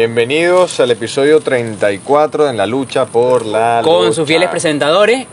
[0.00, 4.16] Bienvenidos al episodio 34 en la lucha por la con lucha.
[4.16, 5.26] sus fieles presentadores,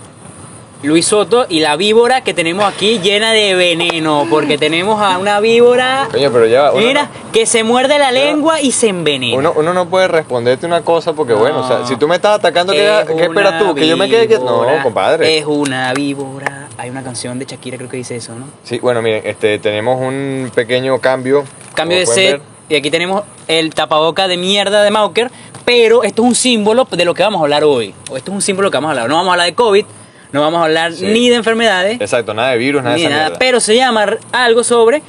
[0.84, 5.42] Luis Soto y la víbora que tenemos aquí llena de veneno, porque tenemos a una
[5.42, 9.38] víbora, Coño, pero ya mira, que se muerde la lengua y se envenena.
[9.38, 12.40] uno, uno no puede responderte una cosa porque, bueno, o sea, si tú me estás
[12.40, 13.76] atacando, ¿qué, Es qué esperas tú?
[13.76, 15.40] ¿Que yo me quede víbora, No, compadre.
[15.40, 16.70] Es una víbora.
[16.78, 18.46] Hay una canción de Shakira, creo que dice eso, ¿no?
[18.64, 21.44] Sí, bueno, miren, este, tenemos un pequeño cambio.
[21.76, 22.32] Cambio de set.
[22.42, 22.53] ver.
[22.70, 25.32] Y aquí tenemos el tapaboca de mierda de Mauker.
[25.66, 27.94] Pero esto es un símbolo de lo que vamos a hablar hoy.
[28.12, 29.08] O esto es un símbolo de lo que vamos a hablar.
[29.10, 29.86] No vamos a hablar de COVID,
[30.34, 31.06] no vamos a hablar Sí.
[31.06, 33.22] ni de enfermedades, Exacto, nada de virus, nada de nada.
[33.26, 33.40] mierda.
[33.40, 35.02] Pero se llama algo sobre.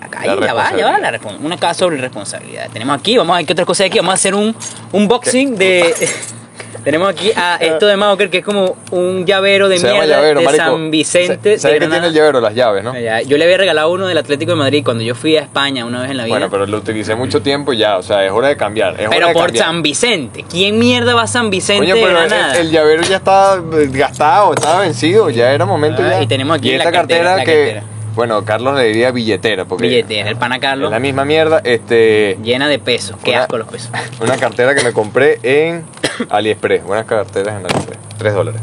[0.00, 0.98] Acá, La ahí, ya va, ya va.
[0.98, 2.68] La una cosa sobre responsabilidad.
[2.72, 3.98] Tenemos aquí, vamos a ver qué otras cosas hay aquí.
[3.98, 4.54] Vamos a hacer un
[4.92, 5.94] unboxing de.
[6.84, 10.46] Tenemos aquí a esto de Mauker, que es como un llavero de mierda llavero, de
[10.46, 10.64] marico.
[10.64, 11.58] San Vicente.
[11.58, 12.40] ¿Sabes de qué tiene el llavero?
[12.40, 12.98] Las llaves, ¿no?
[12.98, 15.84] Ya, Yo le había regalado uno del Atlético de Madrid cuando yo fui a España
[15.84, 16.34] una vez en la vida.
[16.34, 18.94] Bueno, pero lo utilicé mucho tiempo y ya, o sea, es hora de cambiar.
[18.94, 19.64] Es hora Pero de por cambiar.
[19.66, 20.44] San Vicente.
[20.50, 22.58] ¿Quién mierda va a San Vicente Coño, de pero el, Granada?
[22.58, 26.22] el llavero ya estaba eh, gastado, estaba vencido, ya era momento Ah, ya.
[26.22, 27.82] y tenemos aquí y la esta cartera, cartera, la que, cartera.
[28.14, 32.38] Bueno, Carlos le diría billetera, porque Billetera, el pana Carlos, es la misma mierda, este,
[32.42, 33.16] llena de pesos.
[33.22, 33.90] Qué Una- asco los pesos.
[34.20, 35.84] una cartera que me compré en
[36.30, 38.60] AliExpress, buenas carteras en AliExpress, 3 dólares,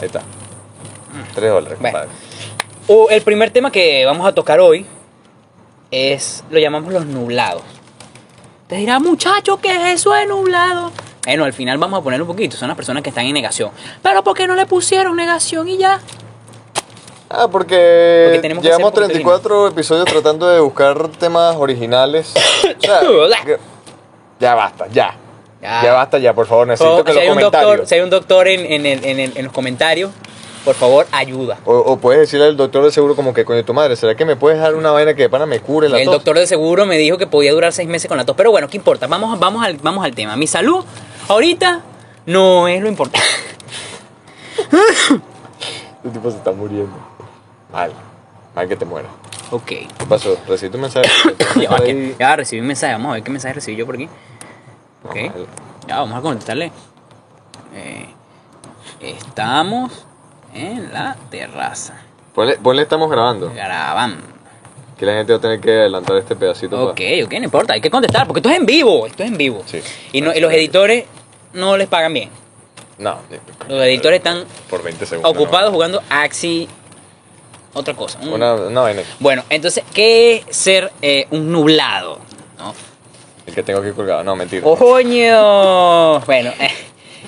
[0.00, 0.22] ahí está,
[1.34, 1.98] 3 dólares, Bueno.
[2.88, 4.86] O el primer tema que vamos a tocar hoy
[5.90, 7.62] es, lo llamamos los nublados.
[8.68, 10.92] Te dirá, muchacho, ¿qué es eso de nublado?
[11.24, 12.56] Bueno, al final vamos a poner un poquito.
[12.56, 13.70] Son las personas que están en negación.
[14.02, 15.98] Pero ¿por qué no le pusieron negación y ya?
[17.28, 22.32] Ah, porque, Porque tenemos llevamos hacer un poquito 34 episodios tratando de buscar temas originales.
[22.78, 23.58] O sea, que-
[24.38, 25.16] ya basta, ya.
[25.62, 25.82] Ya.
[25.82, 27.70] Ya basta, ya, por favor, necesito O, que si, los comentarios.
[27.70, 30.10] doctor, si hay un doctor en, en el- en el- en los comentarios,
[30.64, 31.58] por favor, ayuda.
[31.64, 34.24] O, o puedes decirle al doctor de seguro como que, coño, tu madre, ¿será que
[34.24, 36.14] me puedes dar una vaina que de pana me cure la El tos?
[36.14, 38.36] doctor de seguro me dijo que podía durar seis meses con la tos.
[38.36, 39.06] Pero bueno, ¿qué importa?
[39.08, 40.36] Vamos, vamos, al, vamos al tema.
[40.36, 40.84] Mi salud
[41.28, 41.80] ahorita
[42.26, 43.26] no es lo importante.
[46.04, 46.92] Este tipo se está muriendo.
[47.72, 47.92] Mal.
[48.54, 49.10] Mal que te mueras.
[49.50, 49.66] Ok.
[49.66, 50.36] ¿Qué pasó?
[50.48, 51.08] ¿Recibiste un mensaje?
[51.60, 52.92] Ya va, que- ya recibí un mensaje.
[52.92, 54.08] Vamos a ver qué mensaje recibí yo por aquí.
[55.04, 55.16] Ok.
[55.86, 56.72] Ya, vamos a contestarle.
[57.74, 58.06] Eh,
[59.00, 60.04] estamos
[60.54, 61.94] en la terraza.
[62.34, 63.52] Ponle, ponle estamos grabando.
[63.54, 64.24] Grabando.
[64.98, 66.82] Que la gente va a tener que adelantar este pedacito.
[66.90, 67.74] Ok, ok, no importa.
[67.74, 69.06] Hay que contestar porque esto es en vivo.
[69.06, 69.62] Esto es en vivo.
[69.66, 69.80] Sí.
[70.12, 71.04] Y, no- y los editores
[71.52, 72.30] no les pagan bien.
[72.98, 73.18] No.
[73.68, 75.30] Los editores están Por 20 segundos.
[75.30, 76.66] ocupados jugando Axi.
[77.76, 78.18] Otra cosa.
[78.22, 79.02] un- Una, una vaina.
[79.20, 82.18] Bueno, entonces, ¿qué es ser eh, un nublado?
[82.58, 82.74] ¿No?
[83.46, 84.24] El que tengo aquí colgado.
[84.24, 84.62] No, mentira.
[84.62, 86.20] ¡Coño!
[86.20, 86.70] Bueno, eh,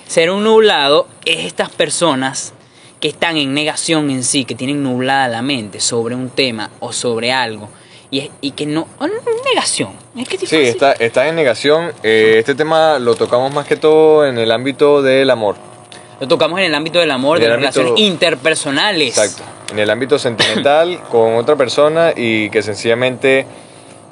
[0.06, 2.53] ser un nublado es estas personas
[3.00, 6.92] que están en negación en sí, que tienen nublada la mente sobre un tema o
[6.92, 7.69] sobre algo.
[8.10, 8.88] Y, es- y que no.
[8.98, 9.12] oh, no,
[9.44, 9.91] Negación.
[10.16, 10.56] Es que es Sí,
[10.98, 11.92] está en negación.
[12.03, 15.56] Eh, este tema lo tocamos más que todo en el ámbito del amor.
[16.21, 19.17] Lo tocamos en el ámbito del amor, En de las ámbito- relaciones interpersonales.
[19.19, 19.43] Exacto.
[19.73, 23.47] En el ámbito sentimental con otra persona y que sencillamente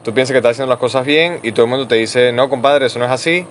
[0.04, 2.48] tú piensas que estás haciendo las cosas bien y todo el mundo te dice, no,
[2.48, 3.44] compadre, eso no es así.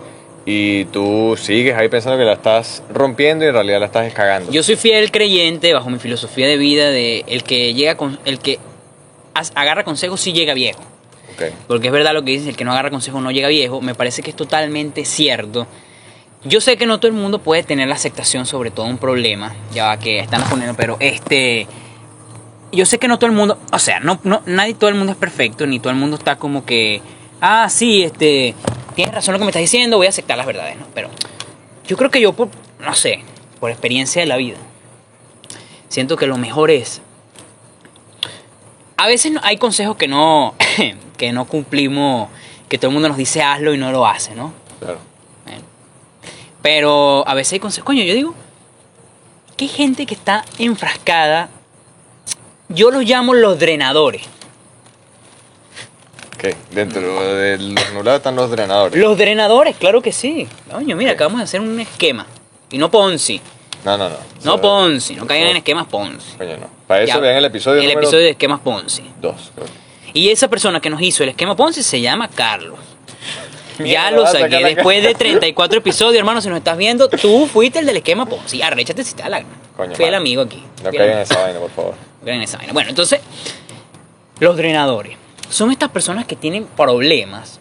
[0.47, 4.51] Y tú sigues ahí pensando que la estás rompiendo y en realidad la estás cagando.
[4.51, 8.19] Yo soy fiel creyente, bajo mi filosofía de vida, de el que llega con.
[8.25, 8.59] el que
[9.55, 10.81] agarra consejos sí llega viejo.
[11.33, 11.51] Ok.
[11.67, 13.81] Porque es verdad lo que dicen, el que no agarra consejo no llega viejo.
[13.81, 15.65] Me parece que es totalmente cierto.
[16.45, 19.55] Yo sé que no todo el mundo puede tener la aceptación sobre todo un problema.
[19.73, 21.67] Ya que están poniendo, pero este.
[22.71, 23.57] Yo sé que no todo el mundo.
[23.71, 26.37] O sea, no, no, nadie, todo el mundo es perfecto, ni todo el mundo está
[26.37, 27.01] como que.
[27.41, 28.55] Ah, sí, este.
[28.95, 30.85] Tienes razón lo que me estás diciendo, voy a aceptar las verdades, ¿no?
[30.93, 31.09] Pero
[31.85, 32.47] yo creo que yo, por,
[32.79, 33.19] no sé,
[33.59, 34.55] por experiencia de la vida,
[35.89, 37.01] siento que lo mejor es
[38.97, 40.55] a veces hay consejos que no,
[41.17, 42.29] que no cumplimos,
[42.69, 44.53] que todo el mundo nos dice hazlo y no lo hace, ¿no?
[44.79, 44.99] Claro.
[46.65, 48.33] Pero a veces hay consejos, coño, yo digo,
[49.55, 51.47] que hay gente que está enfrascada,
[52.69, 54.23] yo los llamo los drenadores.
[56.33, 56.55] Ok.
[56.71, 57.01] Dentro
[57.35, 58.99] de los nublados están los drenadores.
[58.99, 60.47] Los drenadores, claro que sí.
[60.71, 62.25] Coño, mira, acabamos de hacer un esquema.
[62.71, 63.39] Y no Ponzi.
[63.83, 64.15] No, no, no.
[64.43, 66.35] No O sea, Ponzi, no caigan en esquemas Ponzi.
[66.35, 66.67] Coño, no.
[66.87, 69.03] Para eso Ya, vean el episodio El número episodio de esquemas Ponzi.
[69.21, 69.35] 2.
[70.13, 72.79] Y esa persona que nos hizo el esquema Ponzi se llama Carlos.
[73.85, 74.63] Ya lo saqué.
[74.63, 78.61] Después de 34 episodios, hermano, si nos estás viendo, tú fuiste el del esquema Ponzi.
[78.61, 79.49] Arréchate si te da la gana.
[79.75, 80.63] Coño, Fui el amigo aquí.
[80.83, 81.91] No caigan en esa vaina, por favor.
[81.93, 82.73] No caigan en esa vaina.
[82.73, 83.19] Bueno, entonces,
[84.39, 85.17] los drenadores
[85.49, 87.59] son estas personas que tienen problemas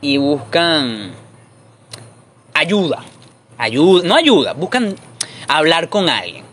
[0.00, 1.12] y buscan
[2.54, 3.04] ayuda.
[3.58, 4.94] Ayuda, no ayuda, buscan
[5.48, 6.45] hablar con alguien.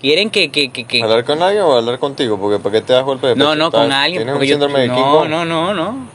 [0.00, 2.38] Quieren que, que, que, que- ¿Hablar con alguien o hablar contigo?
[2.40, 3.56] Porque ¿para qué te das golpe de No, pecho?
[3.56, 4.22] no, con ¿Estás- alguien.
[4.22, 6.08] ¿Tienes un yo- síndrome de King no, no, no, no.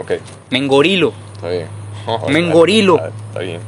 [0.00, 0.12] Ok,
[0.50, 1.12] Me engorilo.
[1.36, 1.66] está bien.
[2.28, 2.96] Me engorilo.
[2.96, 3.60] Está, está bien.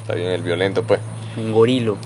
[0.00, 1.00] Está bien el violento, pues.
[1.36, 1.98] Me engorilo.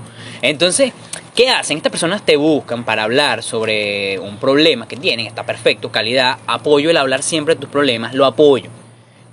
[0.42, 0.92] Entonces,
[1.34, 1.76] ¿qué hacen?
[1.76, 6.90] Estas personas te buscan para hablar sobre un problema que tienen, está perfecto, calidad, apoyo
[6.90, 8.68] el hablar siempre de tus problemas, lo apoyo,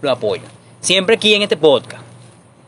[0.02, 0.44] lo apoyo.
[0.80, 2.04] Siempre aquí en este podcast,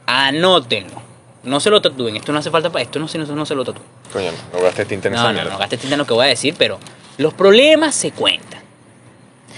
[0.06, 1.05] anótenlo.
[1.46, 3.56] No se lo tatúen, esto no hace falta para esto, no, se- no, no se
[3.56, 3.86] lo tatúen.
[4.12, 5.52] Coño, no gastes tinta en esa No, no, mierda.
[5.52, 6.80] no gastes tinta en lo que voy a decir, pero
[7.18, 8.62] los problemas se cuentan.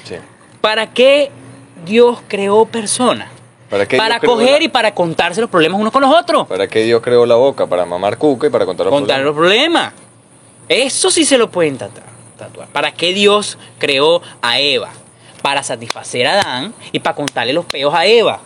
[0.04, 0.16] Sí.
[0.62, 1.32] ¿Para qué
[1.86, 3.30] Dios creó personas?
[3.70, 6.14] ¿Para qué Para Dios creó coger la- y para contarse los problemas unos con los
[6.14, 6.48] otros.
[6.48, 7.68] ¿Para qué Dios creó la boca?
[7.68, 9.94] Para mamar cuca y para contar los contar los problemas.
[9.94, 10.88] problemas.
[10.88, 12.02] Eso sí se lo pueden tatu-
[12.38, 12.68] tatuar.
[12.70, 14.90] ¿Para qué Dios creó a Eva?
[15.42, 18.40] Para satisfacer a Adán y para contarle los peos a Eva.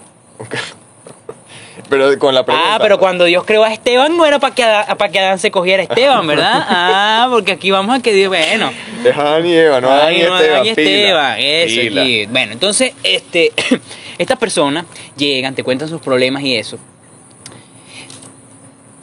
[1.91, 2.75] Pero con la pregunta.
[2.75, 5.39] Ah, pero cuando Dios creó a Esteban no era para que, Adán, para que Adán
[5.39, 6.65] se cogiera a Esteban, ¿verdad?
[6.69, 8.71] Ah, porque aquí vamos a que Dios, bueno.
[9.03, 10.41] Es Adán y Eva, no Adán y Esteban.
[10.41, 12.25] Adán y Esteban, eso, aquí.
[12.27, 13.51] Bueno, entonces, este,
[14.17, 14.85] estas personas
[15.17, 16.79] llegan, te cuentan sus problemas y eso.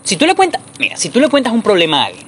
[0.02, 2.26] Si tú le cuentas, mira, si tú le cuentas un problema a alguien,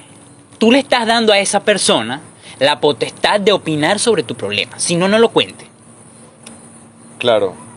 [0.59, 2.21] tú le estás dando a esa persona
[2.59, 4.77] la potestad de opinar sobre tu problema.
[4.77, 5.65] Si no, no lo cuente.
[7.17, 7.70] Claro.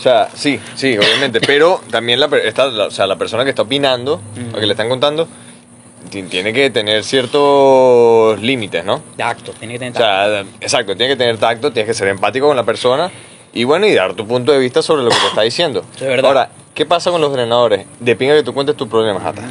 [0.00, 1.40] O sea, sí, sí, obviamente.
[1.46, 4.54] pero también la, esta- la- o sea, la persona que está opinando, Mm.
[4.54, 5.28] o que le están contando,
[6.10, 9.02] ti- tiene que tener ciertos límites, ¿no?
[9.16, 12.46] Tacto, tiene que tener O sea, exacto, tiene que tener tacto, tienes que ser empático
[12.48, 13.10] con la persona
[13.52, 15.84] y bueno, y dar tu punto de vista sobre lo que te está diciendo.
[15.96, 16.24] Es verdad.
[16.26, 17.84] Ahora, ¿qué pasa con los drenadores?
[17.98, 19.42] Depende que tú cuentes tus problemas, Jata.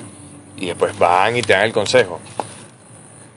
[0.57, 2.19] Y después van y te dan el consejo.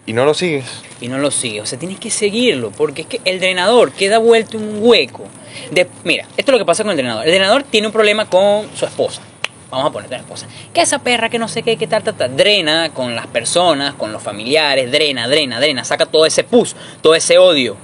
[0.04, 0.64] Y no lo sigues.
[1.00, 1.60] y no lo sigue.
[1.60, 5.24] O sea, tienes que seguirlo, porque es que el drenador queda vuelto en un hueco.
[5.70, 7.24] De, mira, esto es lo que pasa con el drenador.
[7.24, 9.22] El drenador tiene un problema con su esposa.
[9.70, 10.46] Vamos a ponerte una esposa.
[10.74, 12.36] Que esa perra que no sé qué, qué tal, tal, tal.
[12.36, 15.84] Drena con las personas, con los familiares, drena, drena, drena.
[15.84, 17.76] Saca todo ese pus, todo ese odio.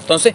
[0.00, 0.34] Entonces,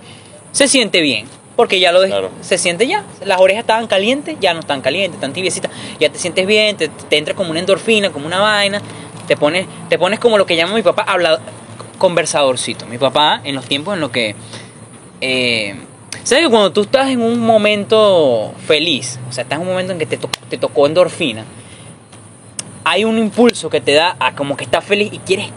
[0.52, 1.28] se siente bien.
[1.56, 2.12] Porque ya lo dejó.
[2.12, 2.32] Claro.
[2.42, 3.04] Se siente ya.
[3.24, 5.72] Las orejas estaban calientes, ya no están calientes, están tibiecitas.
[6.00, 8.82] Ya te sientes bien, te, te entra como una endorfina, como una vaina.
[9.28, 11.40] Te pones, te pones como lo que llama mi papá, habla,
[11.98, 12.86] conversadorcito.
[12.86, 14.36] Mi papá, en los tiempos en los que.
[15.22, 15.76] eh,
[16.24, 19.94] ¿Sabes que cuando tú estás en un momento feliz, o sea, estás en un momento
[19.94, 21.44] en que te, to- te tocó endorfina,
[22.84, 25.48] hay un impulso que te da a como que estás feliz y quieres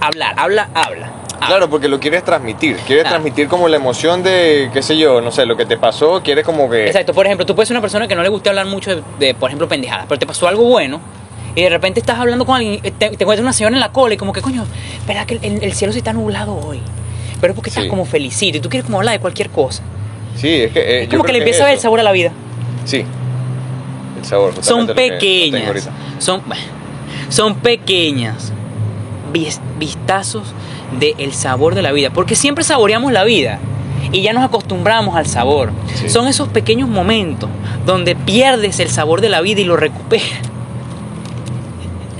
[0.00, 1.10] hablar, habla, habla.
[1.30, 1.46] habla.
[1.46, 2.76] Claro, porque lo quieres transmitir.
[2.86, 6.22] Quieres transmitir como la emoción de, qué sé yo, no sé, lo que te pasó.
[6.22, 6.86] Quieres como que...
[6.86, 9.02] Exacto, por ejemplo, tú puedes ser una persona que no le gusta hablar mucho de,
[9.18, 11.00] de, por ejemplo, pendejadas, pero te pasó algo bueno
[11.54, 13.92] y de repente estás hablando con alguien, eh, te, te encuentras una señora en la
[13.92, 14.64] cola y como que, coño,
[15.06, 16.80] ¿verdad que el, el cielo se está nublado hoy?
[17.40, 17.90] Pero es porque estás Sí.
[17.90, 19.82] como felicito y tú quieres como hablar de cualquier cosa.
[20.36, 20.80] Sí, es que...
[20.80, 22.32] eh, es yo como que le empieza a ver el sabor a la vida.
[22.84, 23.04] Sí.
[24.18, 24.54] El sabor.
[24.60, 26.42] Son pequeñas, son,
[27.28, 28.52] son pequeñas
[29.32, 30.44] vis- vistazos
[30.98, 33.58] del sabor de la vida, porque siempre saboreamos la vida
[34.12, 35.70] y ya nos acostumbramos al sabor.
[35.94, 36.08] Sí.
[36.08, 37.50] Son esos pequeños momentos
[37.84, 40.28] donde pierdes el sabor de la vida y lo recuperas.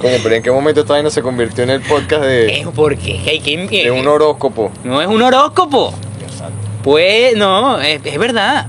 [0.05, 3.21] Coño, pero ¿en qué momento esta vaina se convirtió en el podcast de, Es porque
[3.27, 3.57] hay que...
[3.85, 4.71] de un horóscopo?
[4.85, 5.95] No es un horóscopo.
[6.83, 8.67] Pues no, es, es verdad.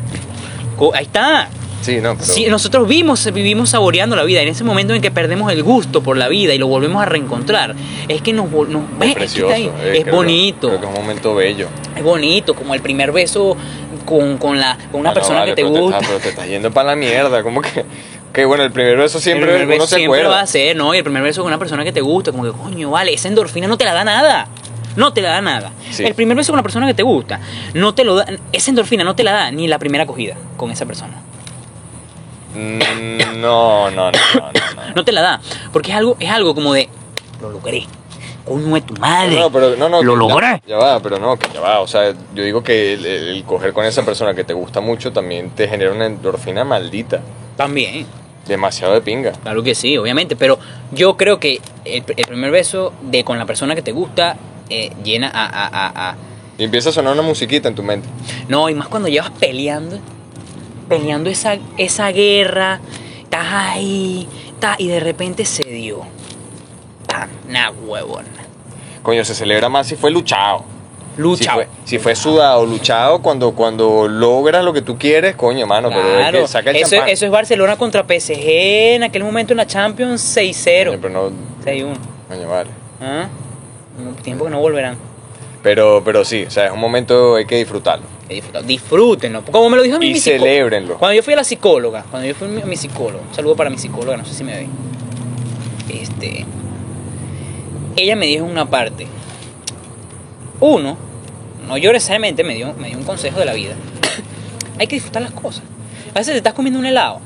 [0.93, 1.49] Ahí está.
[1.81, 2.25] Sí, no, pero...
[2.25, 4.41] Sí, nosotros vimos, vivimos saboreando la vida.
[4.41, 7.05] En ese momento en que perdemos el gusto por la vida y lo volvemos a
[7.05, 7.75] reencontrar,
[8.07, 9.53] es que nos, nos- es es, que precioso.
[9.53, 9.71] está ahí.
[9.83, 11.67] eh, es creo- bonito, Creo que es un momento bello.
[11.95, 13.55] es bonito, como el primer beso
[14.05, 15.99] con, con la, con una Ah, no, persona vale, que te gusta.
[15.99, 17.43] pero te estás yendo para la mierda.
[17.43, 17.85] ¿Cómo que...?
[18.35, 20.75] Que bueno, el primer beso el siempre primer uno beso se siempre va a ser,
[20.75, 20.93] ¿no?
[20.93, 23.29] Y el primer beso con una persona que te gusta, como que, coño, vale, esa
[23.29, 24.47] endorfina no te la da nada.
[24.97, 25.71] No te la da nada.
[25.91, 26.03] Sí.
[26.05, 27.39] El primer beso con una persona que te gusta,
[27.73, 30.69] no te lo da, esa endorfina no te la da ni la primera acogida con
[30.69, 31.13] esa persona.
[32.55, 34.11] Mm, No, no, no, no,
[34.41, 34.95] no, no.
[34.95, 35.41] No te la da,
[35.73, 36.89] porque es algo, es algo como de,
[37.41, 37.85] lo logré.
[38.45, 39.39] Coño de tu madre.
[39.39, 40.03] No, pero no, no.
[40.03, 40.61] Lo logré.
[40.67, 41.79] Ya, ya va, pero no, que ya va.
[41.79, 45.11] O sea, yo digo que el, el coger con esa persona que te gusta mucho
[45.11, 47.21] también te genera una endorfina maldita.
[47.57, 48.05] También.
[48.47, 49.31] Demasiado de pinga.
[49.31, 50.59] Claro que sí, obviamente, pero
[50.91, 54.37] yo creo que el, el primer beso de con la persona que te gusta
[54.69, 56.15] eh, llena a, a- a- a-
[56.57, 58.07] Y empieza a sonar una musiquita en tu mente.
[58.47, 59.99] No, y más cuando llevas peleando,
[60.87, 62.79] peleando esa, esa guerra,
[63.23, 64.27] estás ahí,
[64.59, 66.01] ta, y de repente se dio.
[67.07, 68.27] Tan, una huevona.
[69.03, 70.63] Coño, se celebra más si fue luchado.
[71.17, 71.43] Lucha.
[71.43, 75.89] Si fue, si fue sudado, luchado, cuando, cuando logras lo que tú quieres, coño, mano,
[75.89, 77.09] pero es que saca el eso, champán.
[77.09, 80.85] eso es Barcelona contra PSG en aquel momento en la Champions 6-0.
[80.87, 81.29] Coño, pero no,
[81.63, 81.93] 6-1.
[82.27, 82.69] coño, vale.
[83.01, 83.27] ¿Ah?
[84.23, 84.97] Tiempo que no volverán.
[85.63, 88.05] Pero, pero sí, o sea, es un momento hay que disfrutarlo.
[88.65, 89.43] Disfrútenlo.
[89.45, 90.97] Como me lo dijo a mí Y mi celébrenlo.
[90.97, 93.69] Cuando yo fui a la psicóloga, cuando yo fui a mi, psicóloga, un saludo para
[93.69, 94.67] mi psicóloga, no sé si me ve.
[95.89, 96.45] Este.
[97.95, 99.07] Ella me dijo una parte.
[100.59, 100.97] Uno,
[101.67, 103.73] no yo necesariamente me dio, me dio un consejo de la vida.
[104.79, 105.63] hay que disfrutar las cosas.
[106.13, 107.19] A veces te estás comiendo un helado,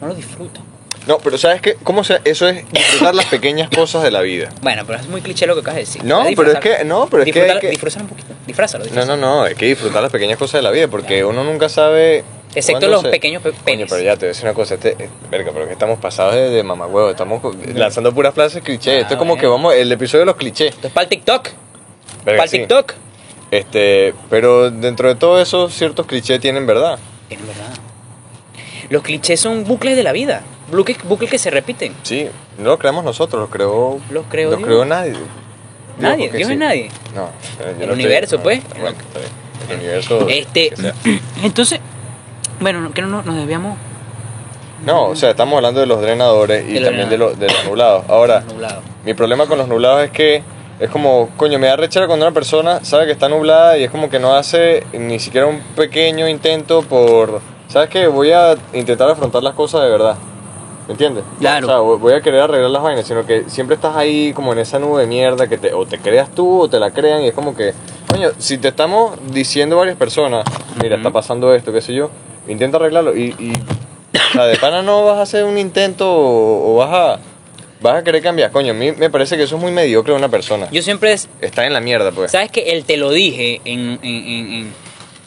[0.00, 0.62] no lo disfrutas.
[1.06, 1.74] No, pero ¿sabes qué?
[1.82, 4.50] ¿Cómo se, eso es disfrutar las pequeñas cosas de la vida?
[4.62, 6.04] Bueno, pero es muy cliché lo que acabas de decir.
[6.04, 8.28] No, pero es que- no, pero es que que- Disfrúzalo un poquito.
[8.46, 9.16] Disfrázalo, No, disfrázalo.
[9.20, 12.22] no, no, hay que disfrutar las pequeñas cosas de la vida porque uno nunca sabe.
[12.54, 15.08] Excepto los pequeños pe- Coño, pero ya te voy a decir una cosa, este, eh,
[15.30, 17.42] verga, pero que estamos pasados de, de mamagüevo, estamos
[17.74, 18.94] lanzando puras frases clichés.
[18.98, 19.40] Ah, Esto es como bueno.
[19.40, 20.72] que vamos, el episodio de los clichés.
[20.74, 21.48] Esto es para el TikTok.
[22.24, 22.58] Para el sí.
[22.58, 22.92] TikTok.
[23.50, 26.98] Este, pero dentro de todo eso, ciertos clichés tienen verdad.
[27.28, 27.68] Tienen verdad.
[28.88, 30.42] Los clichés son bucles de la vida.
[30.70, 31.94] Bucles, bucles que se repiten.
[32.02, 33.98] Sí, no lo creamos nosotros, lo creó.
[34.10, 34.66] Los creó Lo Dios.
[34.66, 35.14] creó nadie.
[35.98, 36.52] Nadie, Dios sí.
[36.54, 36.90] es nadie.
[37.14, 37.28] No,
[37.60, 38.62] El no estoy- universo, no, pues.
[38.70, 39.30] Bueno, está bien.
[39.70, 40.26] El universo.
[40.28, 40.72] Este,
[41.42, 41.80] entonces,
[42.60, 43.76] bueno, no- que no nos, desviamos
[44.86, 47.48] No, o sea, estamos hablando de los drenadores y De los también de los, de
[47.48, 48.04] los nublados.
[48.08, 48.82] Ahora, nublados.
[49.04, 50.42] mi problema con los nublados es que
[50.82, 53.90] es como, coño, me da rechera cuando una persona sabe que está nublada y es
[53.90, 58.08] como que no hace ni siquiera un pequeño intento por, ¿sabes qué?
[58.08, 60.16] Voy a intentar afrontar las cosas de verdad.
[60.88, 61.22] ¿Me entiendes?
[61.38, 61.66] Claro.
[61.66, 64.58] O sea, voy- a querer arreglar las vainas, sino que siempre estás ahí como en
[64.58, 67.28] esa nube de mierda que te, o te creas tú o te la crean y
[67.28, 67.72] es como que,
[68.08, 70.44] coño, si te estamos diciendo varias personas,
[70.82, 72.10] mira, está pasando esto, qué sé yo,
[72.48, 73.52] intenta arreglarlo y, y
[74.18, 77.18] o sea, de pana no vas a hacer un intento o, o vas a
[77.82, 78.50] vas a querer cambiar.
[78.52, 80.68] Coño, a mí me parece que eso es muy mediocre de una persona.
[80.70, 82.30] Yo siempre, es- Está en la mierda, pues.
[82.30, 84.72] sabes que el te lo dije en, en, en,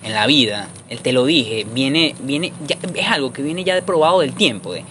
[0.03, 3.81] en- la vida, el te lo dije, viene, viene, ya- es algo que viene ya
[3.81, 4.73] probado del tiempo.
[4.73, 4.83] De,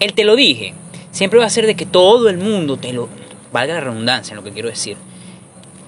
[0.00, 0.72] el te lo dije
[1.10, 3.08] siempre va a ser de que todo el mundo te lo,
[3.52, 4.96] valga la redundancia en lo que quiero decir,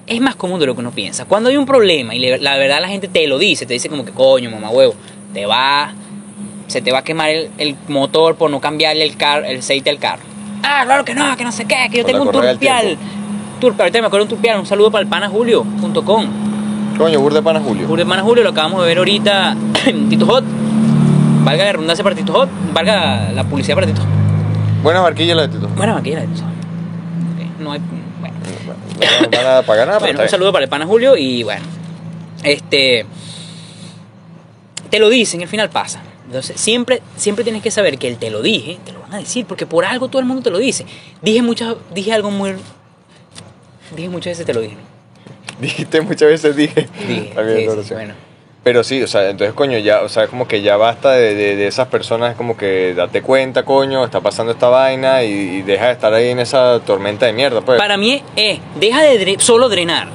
[0.07, 1.25] es más común de lo que uno piensa.
[1.25, 3.89] Cuando hay un problema y le- la verdad la gente te lo dice, te dice
[3.89, 4.93] como que coño, mamá huevo,
[5.33, 5.93] te va,
[6.67, 9.89] se te va a quemar el, el motor por no cambiarle el, car, el aceite
[9.89, 10.23] al carro.
[10.63, 12.97] Ah, claro que no, que no sé qué, que yo Con la tengo un turpial.
[13.59, 16.25] Turpial, ahorita me acuerdo de un turpial, un saludo para el panajulio.com.
[16.97, 17.87] Coño, burde pana Julio.
[17.87, 20.43] Julio Pana Julio lo acabamos de ver ahorita en Tito Hot.
[21.43, 24.09] Valga la redundancia para Tito Hot, valga la publicidad para Tito Hot.
[24.81, 25.67] Buenas barquillas la de Tito.
[25.75, 26.51] Bueno, aquí era de Tito Hot.
[26.51, 27.81] Ok, No hay.
[28.19, 28.35] Bueno.
[29.31, 31.65] No van a pagar nada, Bueno, un saludo para el pana Julio y bueno.
[32.43, 33.05] Este.
[34.89, 36.01] Te lo dicen, al final pasa.
[36.27, 39.17] Entonces, siempre, siempre tienes que saber que el te lo dije, te lo van a
[39.19, 40.85] decir, porque por algo todo el mundo te lo dice.
[41.21, 42.53] Dije muchas, dije algo muy.
[43.95, 44.77] Dije muchas veces te lo dije.
[45.59, 46.87] Dijiste muchas veces, dije.
[47.07, 47.33] Dije.
[47.77, 48.13] Sí, sí, bueno.
[48.63, 51.55] Pero sí, o sea, entonces, coño, ya, o sea, como que ya basta de, de,
[51.55, 55.85] de esas personas, como que date cuenta, coño, está pasando esta vaina y, y deja
[55.85, 57.77] de estar ahí en esa tormenta de mierda, pues.
[57.77, 60.07] Para mí es, deja de dre- solo drenar.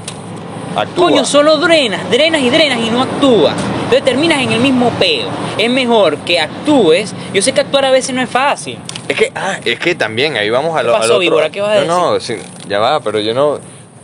[0.74, 1.04] Actúa.
[1.10, 3.54] Coño, solo drenas, drenas y drenas y no actúas.
[3.90, 5.26] Entonces terminas en el mismo peo.
[5.58, 7.12] Es mejor que actúes.
[7.34, 8.78] Yo sé que actuar a veces no es fácil.
[9.08, 11.50] Es que, ah, es que también, ahí vamos a ¿Qué lo, al pasó, otro- víbora?
[11.50, 12.36] ¿Qué vas a No, no, sí,
[12.68, 13.58] ya va, pero yo no...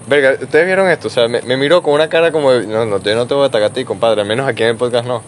[0.09, 1.07] Verga, ¿ustedes vieron esto?
[1.07, 3.35] O sea, me, me miró con una cara como de, no, no, yo no te
[3.35, 5.23] voy a atacar a ti, compadre, al menos aquí en el podcast no.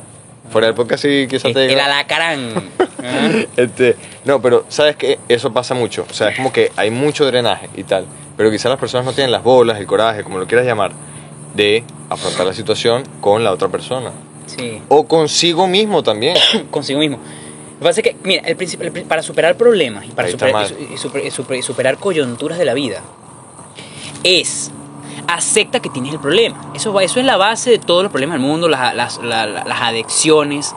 [0.50, 1.84] Fuera del podcast sí quizás te El diga...
[1.84, 2.70] alacarán.
[3.04, 3.28] Ah.
[3.56, 6.04] Este, no, pero sabes que eso pasa mucho.
[6.10, 8.06] O sea, es como que hay mucho drenaje y tal.
[8.36, 10.90] Pero quizás las personas no tienen las bolas, el coraje, como lo quieras llamar,
[11.54, 14.10] de afrontar la situación con la otra persona.
[14.56, 14.82] Sí.
[14.88, 16.36] O consigo mismo también.
[16.70, 17.18] Consigo mismo.
[17.18, 20.68] Lo que pasa es que, mira, el el para superar problemas y para superar, y
[20.68, 23.02] su- y super- y super- y superar coyunturas de la vida
[24.24, 24.72] es
[25.28, 26.72] acepta que tienes el problema.
[26.74, 29.64] Eso, eso es la base de todos los problemas del mundo, las, las, la- la-
[29.64, 30.74] las adicciones.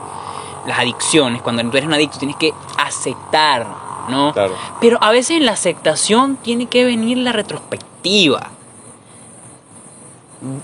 [0.64, 3.66] Las adicciones, cuando tú eres un adicto tienes que aceptar,
[4.08, 4.32] ¿no?
[4.32, 4.54] Claro.
[4.80, 8.50] Pero a veces en la aceptación tiene que venir la retrospectiva.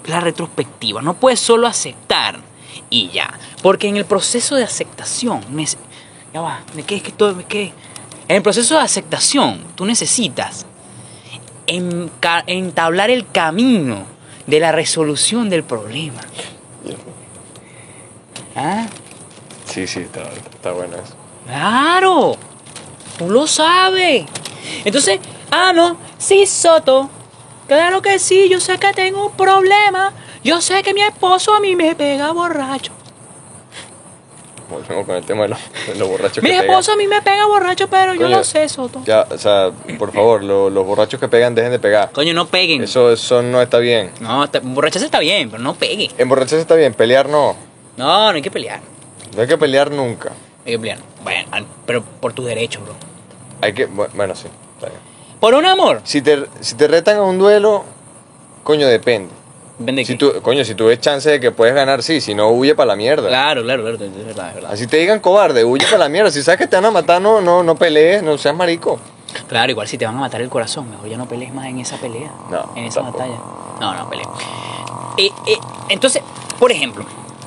[0.07, 2.39] La retrospectiva, no puedes solo aceptar
[2.91, 3.33] y ya.
[3.63, 5.77] Porque en el proceso de aceptación, nece-
[6.35, 7.73] ya va, me quedé, que todo, me quedé.
[8.29, 10.67] En el proceso de aceptación, tú necesitas
[11.67, 14.05] entablar el camino
[14.47, 16.21] de la resolución del problema.
[18.57, 18.87] ¿Ah?
[19.67, 21.15] Sí, sí, está, está bueno eso.
[21.47, 22.37] Claro,
[23.19, 24.25] tú lo sabes.
[24.85, 25.21] Entonces,
[25.51, 27.11] ah, no, sí, Soto.
[27.67, 30.13] Claro que sí, yo sé que tengo un problema.
[30.49, 32.93] Yo sé que mi esposo a mí me pega borracho.
[34.71, 36.71] Volvemos con el tema de los, de los borrachos Mi que pegan.
[36.71, 39.03] esposo a mí me pega borracho, pero yo lo sé, Soto.
[39.05, 42.13] Ya, o sea, por favor, lo- los borrachos que pegan, dejen de pegar.
[42.13, 42.83] Coño, no peguen.
[42.83, 44.11] Eso, eso no está bien.
[44.21, 46.11] No, está- borracharse está bien, pero no peguen.
[46.17, 47.55] Emborracharse está bien, pelear no.
[47.99, 48.81] No, no hay que pelear.
[49.35, 50.33] No hay que pelear nunca.
[50.65, 50.99] Hay que pelear.
[51.25, 52.95] Bueno, al- pero por tus derechos, bro.
[53.61, 55.01] Hay que, bu- bueno, sí, está bien.
[55.41, 56.01] Por un amor.
[56.05, 57.85] Si te, si te retan a un duelo,
[58.65, 59.31] coño, depende.
[59.81, 60.19] Vende Si qué.
[60.19, 62.89] tú, coño, si tú ves chance de que puedes ganar, sí, si no, huye para
[62.89, 63.29] la mierda.
[63.29, 64.73] Claro, claro, claro, es verdad, es verdad.
[64.73, 66.31] Así te digan cobarde, huye para la mierda.
[66.31, 68.99] Si sabes que te van a matar, no, no, no pelees, no seas marico.
[69.47, 71.79] Claro, igual si te van a matar el corazón, mejor ya no pelees más en
[71.79, 72.31] esa pelea.
[72.51, 73.19] No, En esa tampoco.
[73.19, 73.39] batalla.
[73.81, 74.29] No, no pelees.
[75.19, 75.59] Eh, eh,
[75.91, 76.23] entonces,
[76.59, 77.05] por ejemplo,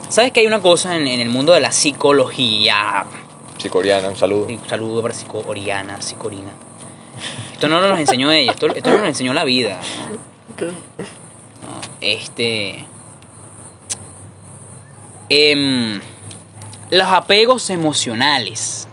[0.09, 3.05] ¿Sabes que hay una cosa en, en el mundo de la psicología?
[3.57, 4.45] Psicoriana, un saludo.
[4.47, 6.51] Un saludo para Psico Oriana, Psicorina.
[7.53, 9.79] Esto no nos lo enseñó ella, esto, esto nos lo enseñó la vida.
[10.59, 10.67] No,
[12.01, 12.85] este.
[15.29, 16.01] Em,
[16.89, 18.87] los apegos emocionales.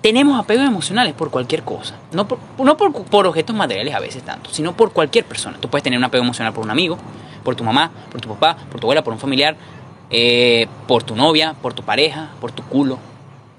[0.00, 1.94] Tenemos apegos emocionales por cualquier cosa.
[2.12, 5.58] No, por, no por, por objetos materiales a veces tanto, sino por cualquier persona.
[5.60, 6.98] Tú puedes tener un apego emocional por un amigo,
[7.44, 9.56] por tu mamá, por tu papá, por tu abuela, por un familiar,
[10.10, 12.98] eh, por tu novia, por tu pareja, por tu culo.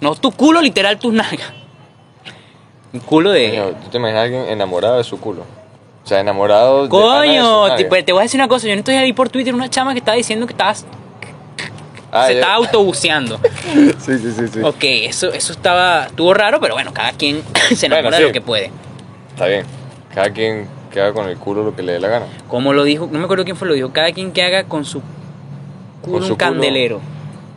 [0.01, 1.53] No, tu culo literal, tus nalgas.
[2.91, 3.75] Un culo de...
[3.83, 5.43] ¿tú te imaginas a alguien enamorado de su culo?
[6.09, 7.75] Sea, enamorado de de Coño, nalga.
[7.89, 8.67] te, te voy a decir una cosa.
[8.67, 10.83] Yo no estoy ahí por Twitter una chama que estaba diciendo que estabas,
[12.11, 12.39] Ah, se ya.
[12.39, 13.39] estaba autobuceando.
[13.99, 14.59] Sí, sí, sí, sí.
[14.63, 17.43] Ok, eso, eso estaba, estuvo raro, pero bueno, cada quien
[17.75, 18.71] se enamora Bueno, de lo que puede.
[19.35, 19.65] Está bien.
[20.15, 22.25] Cada quien que haga con el culo lo que le dé la gana.
[22.47, 24.85] Como lo dijo, no me acuerdo quién fue lo dijo, cada quien que haga con
[24.85, 25.01] su
[26.01, 27.01] culo Con su un candelero.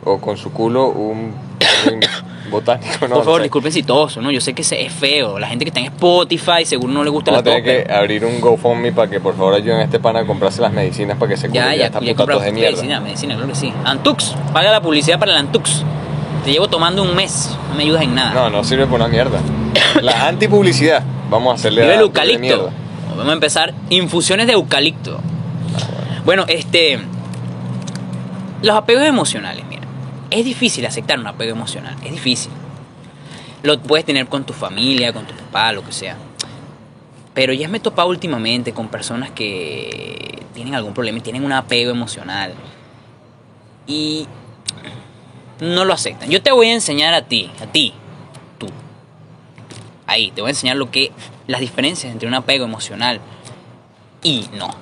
[0.05, 1.33] O con su culo un
[2.53, 3.15] botánico, ¿no?
[3.15, 4.31] Por favor, disculpen si toso, ¿no?
[4.31, 5.37] Yo sé que ese es feo.
[5.39, 8.39] La gente que está en Spotify seguro no le gusta la tener que abrir un
[8.39, 11.37] GoFundMe para que por favor ayuden a este pana a comprarse las medicinas para que
[11.37, 11.59] se cure.
[11.59, 12.71] Ya, ya, ya comprado de mierda.
[12.71, 13.73] medicina, medicina, claro que sí.
[13.83, 15.83] Antux, paga la publicidad para el Antux.
[16.45, 18.33] Te llevo tomando un mes, no me ayudas en nada.
[18.33, 19.39] No, no sirve para una mierda.
[20.01, 21.03] La antipublicidad.
[21.29, 22.69] Vamos a hacerle Vive el eucalipto.
[23.09, 25.19] Vamos a empezar infusiones de eucalipto.
[26.25, 26.99] Bueno, este.
[28.61, 29.65] Los apegos emocionales.
[30.33, 31.95] Es difícil aceptar un apego emocional.
[32.03, 32.51] Es difícil.
[33.61, 36.17] Lo puedes tener con tu familia, con tu papá, lo que sea.
[37.35, 41.51] Pero ya me he topado últimamente con personas que tienen algún problema y tienen un
[41.51, 42.55] apego emocional.
[43.85, 44.25] Y
[45.59, 46.31] no lo aceptan.
[46.31, 47.93] Yo te voy a enseñar a ti, a ti,
[48.57, 48.65] tú.
[50.07, 51.11] Ahí, te voy a enseñar lo que
[51.45, 53.21] las diferencias entre un apego emocional
[54.23, 54.73] y no.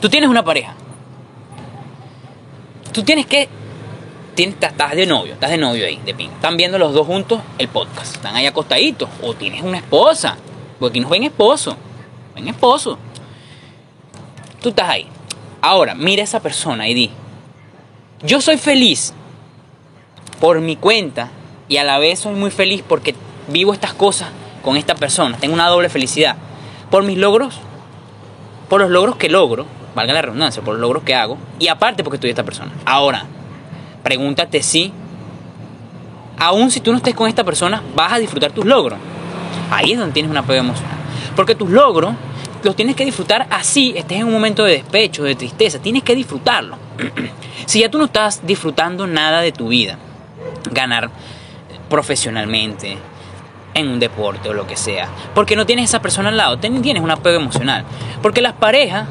[0.00, 0.74] Tú tienes una pareja.
[2.92, 3.48] Tú tienes que
[4.44, 6.30] estás de novio, estás de novio ahí, de pin.
[6.30, 8.16] Están viendo los dos juntos el podcast.
[8.16, 9.08] Están ahí acostaditos.
[9.22, 10.36] O tienes una esposa.
[10.78, 11.76] Porque aquí nos ven esposo.
[12.34, 12.98] Ven esposo.
[14.60, 15.06] Tú estás ahí.
[15.60, 17.10] Ahora, mira a esa persona y di.
[18.22, 19.12] Yo soy feliz
[20.40, 21.30] por mi cuenta
[21.68, 23.14] y a la vez soy muy feliz porque
[23.48, 24.28] vivo estas cosas
[24.62, 25.36] con esta persona.
[25.38, 26.36] Tengo una doble felicidad.
[26.90, 27.58] Por mis logros,
[28.68, 32.04] por los logros que logro, valga la redundancia, por los logros que hago y aparte
[32.04, 32.72] porque estoy esta persona.
[32.84, 33.26] Ahora,
[34.06, 34.92] pregúntate si,
[36.38, 39.00] aún si tú no estés con esta persona, vas a disfrutar tus logros.
[39.68, 40.96] Ahí es donde tienes un apego emocional.
[41.34, 42.14] Porque tus logros
[42.62, 46.14] los tienes que disfrutar así, estés en un momento de despecho, de tristeza, tienes que
[46.14, 46.78] disfrutarlo.
[47.66, 49.98] si ya tú no estás disfrutando nada de tu vida,
[50.70, 51.10] ganar
[51.90, 52.98] profesionalmente,
[53.74, 57.02] en un deporte o lo que sea, porque no tienes esa persona al lado, tienes
[57.02, 57.84] un apego emocional.
[58.22, 59.08] Porque las parejas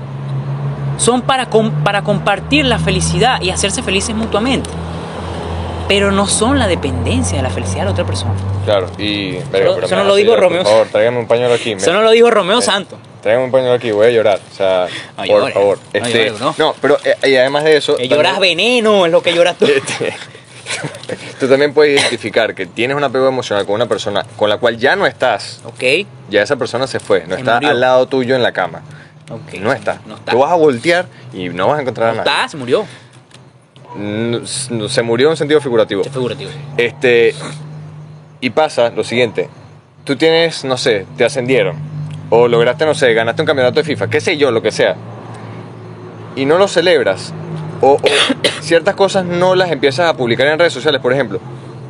[0.98, 4.70] son para, com- para compartir la felicidad y hacerse felices mutuamente.
[5.88, 8.34] Pero no son la dependencia de la felicidad de la otra persona.
[8.66, 9.36] Claro, y.
[9.36, 10.64] Eso- pero eso no lo así, Romeo.
[10.64, 11.74] Por favor, tráigame un pañuelo aquí.
[11.74, 12.98] Eso no lo dijo Romeo Santos.
[13.22, 14.40] Tráigame un pañuelo aquí, voy a llorar.
[14.52, 15.78] O sea, No por favor.
[15.94, 16.56] no Este, bro.
[16.58, 17.96] no, pero eh, y además de eso.
[17.98, 19.66] Que lloras también- veneno, es lo que lloras tú.
[19.66, 20.16] Este,
[21.40, 24.78] tú también puedes identificar que tienes un apego emocional con una persona con la cual
[24.78, 25.62] ya no estás.
[25.66, 26.08] ok.
[26.32, 27.70] Ya esa persona se fue, no Se está murió.
[27.70, 28.82] al lado tuyo en la cama.
[29.60, 30.00] No está.
[30.06, 30.32] No está.
[30.32, 32.32] Tú vas a voltear y no vas a encontrar No a nadie.
[32.38, 32.86] está, se murió.
[33.96, 34.46] No,
[34.90, 36.02] Se murió en sentido figurativo.
[36.02, 36.52] Es figurativo.
[36.78, 37.34] Este,
[38.42, 39.50] y pasa lo siguiente,
[40.04, 41.76] tú tienes, no sé, te ascendieron,
[42.30, 44.96] o lograste, no sé, ganaste un campeonato de FIFA, qué sé yo, lo que sea,
[46.36, 47.34] y no lo celebras,
[47.82, 48.00] o, o
[48.62, 51.40] ciertas cosas no las empiezas a publicar en redes sociales, por ejemplo,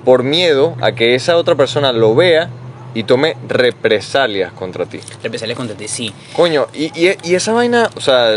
[0.06, 2.50] por miedo a que esa otra persona lo vea
[2.96, 5.00] y tome represalias contra ti.
[5.22, 6.12] Represalias contra ti, sí.
[6.34, 8.36] Coño, y, y- y esa vaina, o sea,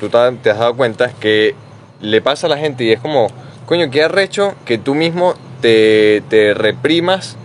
[0.00, 1.54] tú te has dado cuenta que
[2.00, 3.28] le pasa a la gente y es como,
[3.66, 7.36] coño, qué arrecho que tú mismo te, te reprimas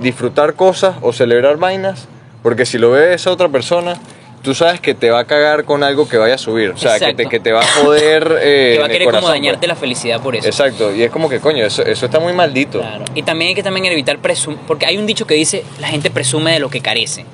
[0.00, 2.08] disfrutar cosas o celebrar vainas,
[2.42, 3.94] porque si lo ve esa otra persona,
[4.44, 7.00] tú sabes que te va a cagar con algo que vaya a subir, o sea,
[7.00, 8.38] que te, que te va a joder.
[8.42, 9.68] eh, que va a querer como dañarte pues.
[9.68, 10.46] la felicidad por eso.
[10.46, 12.80] Exacto, y es como que, coño, eso, eso está muy maldito.
[12.80, 13.06] Claro.
[13.14, 16.10] Y también hay que también evitar presumir, porque hay un dicho que dice, la gente
[16.10, 17.24] presume de lo que carece.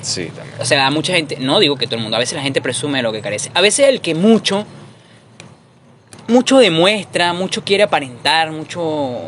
[0.00, 0.56] Sí, también.
[0.58, 2.98] O sea, mucha gente, no digo que todo el mundo, a veces la gente presume
[2.98, 3.50] de lo que carece.
[3.52, 4.64] A veces el que mucho,
[6.26, 9.20] mucho demuestra, mucho quiere aparentar, mucho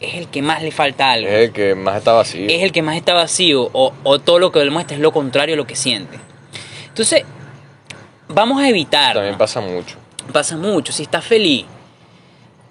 [0.00, 1.28] es el que más le falta algo.
[1.28, 2.48] Es el que más está vacío.
[2.48, 5.54] es el que más está vacío o, o todo lo que demuestra es lo contrario
[5.54, 6.18] a lo que siente.
[6.88, 7.24] Entonces,
[8.28, 9.14] vamos a evitar.
[9.14, 9.96] También pasa mucho.
[10.32, 10.92] Pasa mucho.
[10.92, 11.66] Si estás feliz,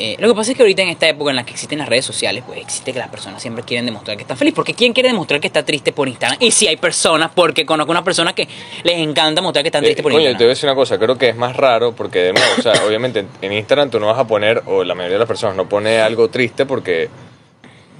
[0.01, 1.89] eh, lo que pasa es que ahorita en esta época en la que existen las
[1.89, 4.55] redes sociales, pues existe que las personas siempre quieren demostrar que están felices.
[4.55, 6.37] Porque ¿quién quiere demostrar que está triste por Instagram?
[6.41, 8.47] Y si hay personas, porque conozco unas personas que
[8.83, 10.49] les encanta mostrar que están tristes Eh, por coño, te voy a Instagram.
[10.49, 13.51] decir una cosa, creo que es más raro porque, de nuevo, o sea, obviamente en
[13.53, 16.29] Instagram tú no vas a poner, o la mayoría de las personas no pone algo
[16.29, 17.09] triste porque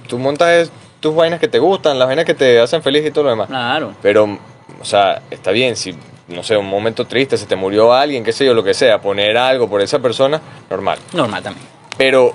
[0.08, 3.24] tú montas tus vainas que te gustan, las vainas que te hacen feliz y todo
[3.24, 3.48] lo demás.
[3.48, 3.92] Claro.
[4.02, 4.38] Pero,
[4.80, 5.94] o sea, está bien, si,
[6.28, 9.00] no sé, un momento triste, se te murió alguien, qué sé yo, lo que sea,
[9.00, 10.98] poner algo por esa persona, normal.
[11.12, 11.66] Normal también.
[12.00, 12.32] Pero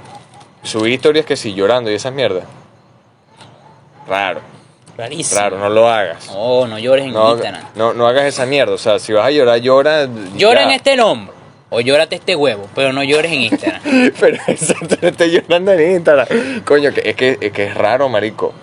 [0.62, 2.44] subir historias que sí, llorando y esas mierdas,
[4.08, 4.42] raro,
[4.96, 5.42] Rarísimo.
[5.42, 6.28] raro, no lo hagas.
[6.28, 7.64] No, no llores en No, Instagram.
[7.74, 10.08] no, no hagas esa mierda, o sea, si vas a llorar, llora.
[10.36, 10.68] Llora ya.
[10.68, 11.34] en este hombro.
[11.72, 13.82] O llórate este huevo, pero no llores en Instagram.
[14.20, 16.62] Pero exacto, no estoy llorando en Instagram.
[16.64, 18.54] Coño, que, es, que, es que es raro, marico.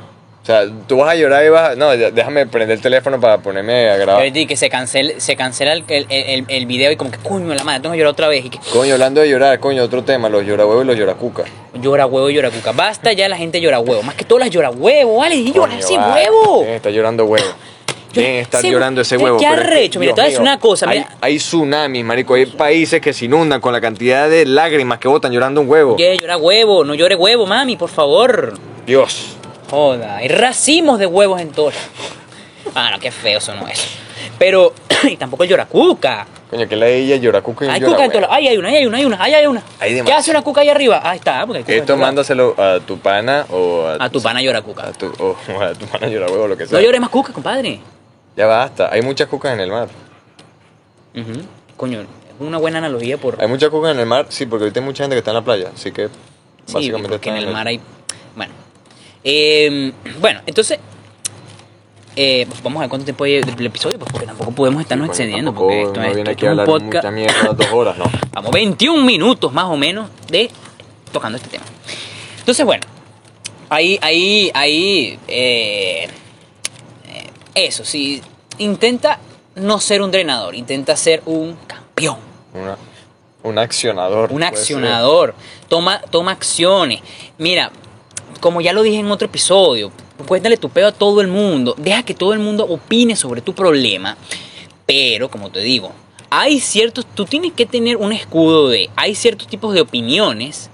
[0.42, 1.74] O sea, tú vas a llorar y vas a...
[1.76, 4.26] No, déjame prender el teléfono para ponerme a grabar.
[4.36, 7.54] Y que se cancela, se cancela el, el, el- el video y como que coño
[7.54, 8.44] la madre, tengo que llorar otra vez.
[8.46, 11.46] Y que Coño, hablando de llorar, coño, otro tema, los llorahuevos y los lloracucas.
[11.80, 12.72] llora huevo, llora cuca.
[12.72, 14.02] Basta ya la gente llora huevo.
[14.02, 15.36] Más que todas las llora huevo, ¿vale?
[15.36, 16.64] Y llora vale, huevo.
[16.64, 17.46] Está llorando huevo.
[18.12, 19.38] Está ese- llorando ese huevo.
[19.38, 20.00] qué arrecho.
[20.00, 20.86] Mira, te voy una cosa,
[21.20, 22.34] hay tsunamis, marico.
[22.34, 25.94] Hay países que se inundan con la cantidad de lágrimas que botan llorando un huevo.
[25.96, 28.54] Que llora huevo, no llore huevo, mami, por favor.
[28.84, 29.36] Dios.
[29.76, 31.72] Joda, hay racimos de huevos en todo.
[32.74, 33.82] Ah, no, qué feo eso no es.
[34.38, 36.26] Pero, y tampoco el llora cuca.
[36.50, 38.26] Coño, que la de ella lloracuca y Hay cuca en llorahuevo.
[38.26, 38.32] todo.
[38.34, 39.62] Ay, hay una, hay una, hay una, hay una.
[39.80, 40.20] Hay ¿Qué demasiado.
[40.20, 41.00] hace una cuca ahí arriba?
[41.02, 44.20] Ahí está, porque hay cuca en Esto mándaselo a tu pana o a, A tu
[44.20, 44.88] pana llora cuca.
[44.88, 46.78] a tu, o a tu pana llorahuevo, lo que sea.
[46.78, 47.80] No llore más cuca, compadre.
[48.36, 48.90] Ya basta.
[48.92, 49.88] Hay muchas cucas en el mar.
[51.16, 51.40] Ujú.
[51.78, 52.06] Coño, es
[52.40, 53.40] una buena analogía por.
[53.40, 55.36] Hay muchas cucas en el mar, sí, porque ahorita hay mucha gente que está en
[55.36, 55.70] la playa.
[55.74, 56.08] Así que
[56.66, 57.80] Sí, básicamente porque en el mar hay.
[59.22, 59.36] Bueno.
[59.36, 60.78] Eh, bueno, entonces.
[62.14, 65.08] eh, pues vamos a ver cuánto tiempo hay del episodio, pues porque tampoco podemos estarnos
[65.08, 65.50] excediendo.
[65.52, 67.08] tampoco Porque esto, uno es- esto es un podcast.
[67.10, 68.04] mierda dos horas, no.
[68.32, 70.50] Vamos, 21 minutos más o menos de
[71.12, 71.64] tocando este tema.
[72.38, 72.82] Entonces, bueno,
[73.70, 76.08] ahí, ahí, ahí, eh,
[77.08, 78.20] eh, eso, sí,
[78.58, 79.18] intenta
[79.54, 82.16] no ser un drenador, intenta ser un campeón,
[82.54, 82.76] Una,
[83.42, 84.32] un accionador.
[84.32, 85.34] un accionador,
[85.68, 87.00] toma, toma acciones.
[87.38, 87.70] Mira,
[88.42, 89.92] como ya lo dije en otro episodio,
[90.26, 93.54] cuéntale tu pedo a todo el mundo, deja que todo el mundo opine sobre tu
[93.54, 94.16] problema,
[94.84, 95.92] pero como te digo,
[96.28, 100.70] hay ciertos, tú tienes que tener un escudo de, hay ciertos tipos de opiniones,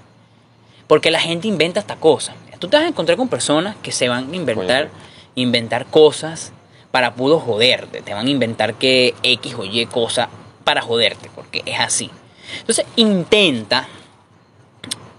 [0.87, 2.35] porque la gente inventa hasta cosas.
[2.57, 4.89] Tú te vas a encontrar con personas que se van a inventar,
[5.35, 6.51] inventar cosas
[6.89, 10.27] para pudo joderte, te van a inventar que X o Y cosa
[10.63, 12.09] para joderte, porque es así.
[12.61, 13.87] Entonces intenta,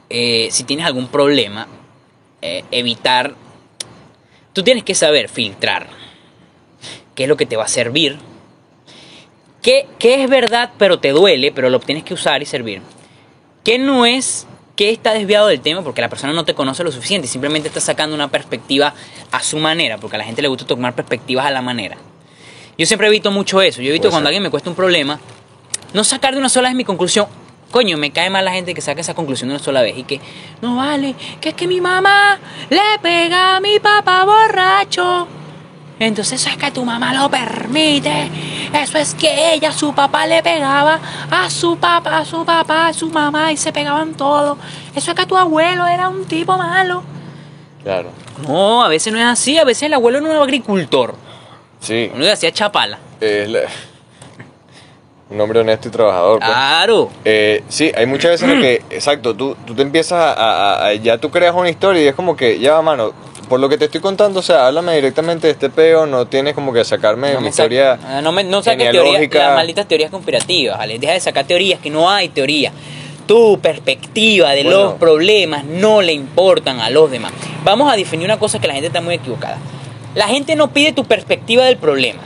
[0.09, 1.69] eh, si tienes algún problema,
[2.43, 3.35] eh, evitar,
[4.53, 5.89] tú tienes que saber filtrar
[7.15, 8.19] qué es lo que te va a servir,
[9.63, 12.83] qué, qué es verdad pero te duele, pero lo tienes que usar y servir,
[13.65, 16.93] qué no es, qué está desviado del tema porque la persona no te conoce lo
[16.93, 18.95] suficiente simplemente está sacando una perspectiva
[19.31, 21.99] a su manera, porque a la gente le gusta tomar perspectivas a la manera.
[22.79, 25.21] Yo siempre evito mucho eso, yo evito cuando alguien me cuesta un problema,
[25.93, 27.27] no sacar de una sola vez mi conclusión.
[27.71, 30.03] Coño, me cae mal la gente que saca esa conclusión de una sola vez y
[30.03, 30.21] que,
[30.61, 35.29] no vale, que es que mi mamá le pega a mi papá borracho.
[36.01, 38.31] Entonces eso es que tu mamá lo permite.
[38.73, 40.99] Eso es que ella, su papá le pegaba
[41.31, 44.59] a su papá, a su papá, a su mamá y se pegaban todos.
[44.97, 47.05] Eso es que tu abuelo era un tipo malo.
[47.85, 48.11] Claro.
[48.49, 49.59] No, a veces no es así.
[49.59, 51.15] A veces el abuelo no era agricultor.
[51.81, 52.11] Sí.
[52.15, 52.99] Uno le hacía chapala.
[53.21, 53.61] la-
[55.31, 56.39] un hombre honesto y trabajador.
[56.41, 56.51] pues.
[56.51, 57.11] Claro.
[57.25, 60.87] Eh, sí, hay muchas veces en las que, exacto, tú, tú te empiezas a, a-
[60.89, 63.13] a- Ya tú creas una historia y es como que, ya va, mano,
[63.49, 66.55] por lo que te estoy contando, o sea, háblame directamente de este peo, no tienes
[66.55, 67.99] como que sacarme No mi historia.
[68.23, 70.99] no, me, no saques teorías, las malditas teorías conspirativas, ¿vale?
[70.99, 72.73] Deja de sacar teorías que no hay teoría.
[73.27, 74.79] Tu perspectiva de Bueno.
[74.85, 77.33] los problemas no le importan a los demás.
[77.65, 79.59] Vamos a definir una cosa que la gente está muy equivocada.
[80.17, 82.21] La gente no pide tu perspectiva del problema.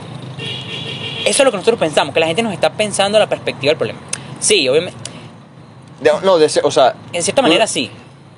[1.25, 3.77] Eso es lo que nosotros pensamos, que la gente nos está pensando la perspectiva del
[3.77, 3.99] problema.
[4.39, 4.97] Sí, obviamente,
[6.01, 7.89] De- no, de o sea, en cierta manera sí.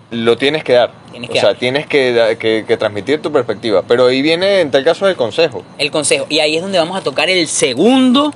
[0.10, 0.91] Lo tienes que dar.
[1.12, 1.58] Tienes o que sea, dar.
[1.58, 3.84] tienes que- que transmitir tu perspectiva.
[3.86, 5.63] Pero ahí viene, en tal caso, el consejo.
[5.78, 6.26] el consejo.
[6.30, 8.32] Y ahí es donde vamos a tocar el segundo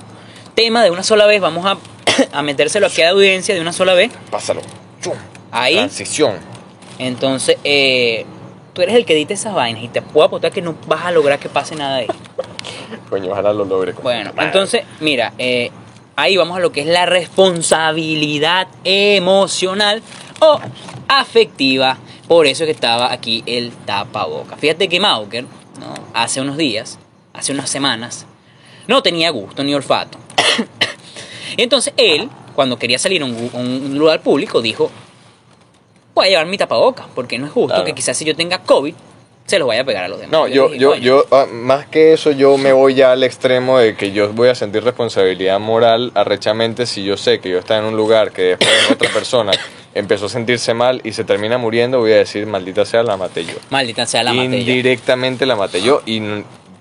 [0.54, 1.40] tema de una sola vez.
[1.40, 1.78] Vamos a,
[2.38, 4.12] a metérselo aquí a la audiencia de una sola vez.
[4.30, 4.60] Pásalo.
[5.00, 5.14] Chum.
[5.50, 5.76] Ahí.
[5.76, 6.34] Transición.
[6.98, 8.26] Entonces, eh,
[8.74, 11.10] tú eres el que edita esas vainas y te puedo apostar que no vas a
[11.10, 12.08] lograr que pase nada de ahí.
[13.10, 13.92] Coño, ojalá lo logre.
[13.92, 14.02] coño.
[14.04, 15.70] Bueno, entonces, mira, eh,
[16.16, 20.02] ahí vamos a lo que es la responsabilidad emocional
[20.40, 20.60] o
[21.08, 21.98] afectiva.
[22.28, 24.56] Por eso que estaba aquí el tapaboca.
[24.56, 25.94] Fíjate que Mauker, ¿no?
[26.14, 26.98] hace unos días,
[27.34, 28.26] hace unas semanas,
[28.88, 30.18] no tenía gusto ni olfato.
[31.56, 34.90] y entonces él, cuando quería salir a un, a un lugar público, dijo,
[36.14, 37.84] pueda llevar mi tapabocas, porque no es justo Claro.
[37.84, 38.94] que quizás si yo tenga COVID,
[39.46, 40.32] se los vaya a pegar a los demás.
[40.32, 43.78] No, yo, yo, "Coño, yo, ah, más que eso, yo me voy ya al extremo
[43.78, 47.80] de que yo voy a sentir responsabilidad moral arrechamente si yo sé que yo estaba
[47.80, 49.52] en un lugar que después otra persona
[49.94, 53.44] empezó a sentirse mal y se termina muriendo, voy a decir, maldita sea, la maté
[53.44, 53.54] yo.
[53.70, 54.56] Maldita sea la maté yo".
[54.56, 56.22] Indirectamente la maté yo y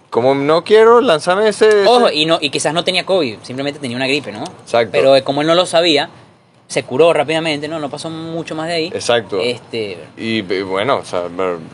[0.09, 1.85] como no quiero lanzarme ese...
[1.85, 4.43] Ojo, ese- y, no, y quizás no tenía COVID, simplemente tenía una gripe, ¿no?
[4.63, 4.89] Exacto.
[4.91, 6.09] Pero como él no lo sabía,
[6.71, 7.79] se curó rápidamente, ¿no?
[7.79, 8.87] No pasó mucho más de ahí.
[8.93, 9.41] Exacto.
[9.41, 11.23] Este, Y eh, bueno, o sea,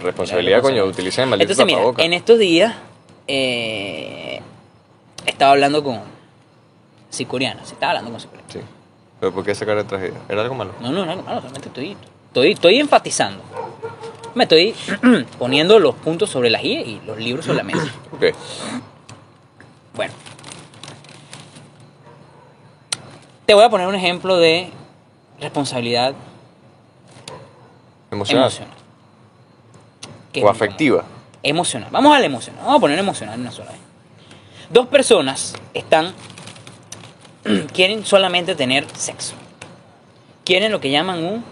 [0.02, 2.74] responsabilidad, coño, utilicen el maldito Entonces, mira, en estos días
[3.28, 4.42] eh,
[5.24, 6.02] estaba hablando con
[7.12, 8.52] Sicuriano, se estaba hablando con Sicuriano.
[8.52, 8.60] Sí.
[9.20, 10.20] Pero ¿por qué esa cara de tragedia?
[10.28, 10.74] ¿Era algo malo?
[10.82, 11.96] No, no, no, no, solamente estoy,
[12.30, 13.44] estoy, estoy enfatizando.
[14.34, 14.74] Me estoy
[15.38, 17.86] poniendo los puntos sobre las I y los libros sobre la mesa.
[18.14, 18.24] Ok.
[19.94, 20.14] Bueno.
[23.46, 24.72] Te voy a poner un ejemplo de
[25.40, 26.14] responsabilidad
[28.12, 28.52] Emocional.
[30.42, 31.04] O afectiva.
[31.44, 31.90] Emocional.
[31.92, 32.62] Vamos a la emocional.
[32.62, 33.80] Vamos a poner emocional una sola vez.
[34.70, 36.14] Dos personas están.
[37.74, 39.34] quieren solamente tener sexo.
[40.46, 41.44] Quieren lo que llaman un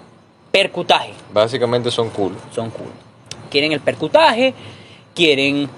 [0.52, 1.14] percutaje.
[1.34, 2.36] Básicamente son cool.
[2.54, 2.92] Son cool.
[3.50, 4.54] Quieren el percutaje,
[5.14, 5.70] quieren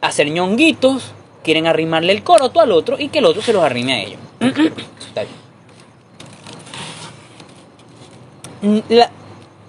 [0.00, 3.92] hacer ñonguitos, quieren arrimarle el coroto al otro y que el otro se los arrime
[3.94, 4.20] a ellos.
[4.40, 5.43] Está bien.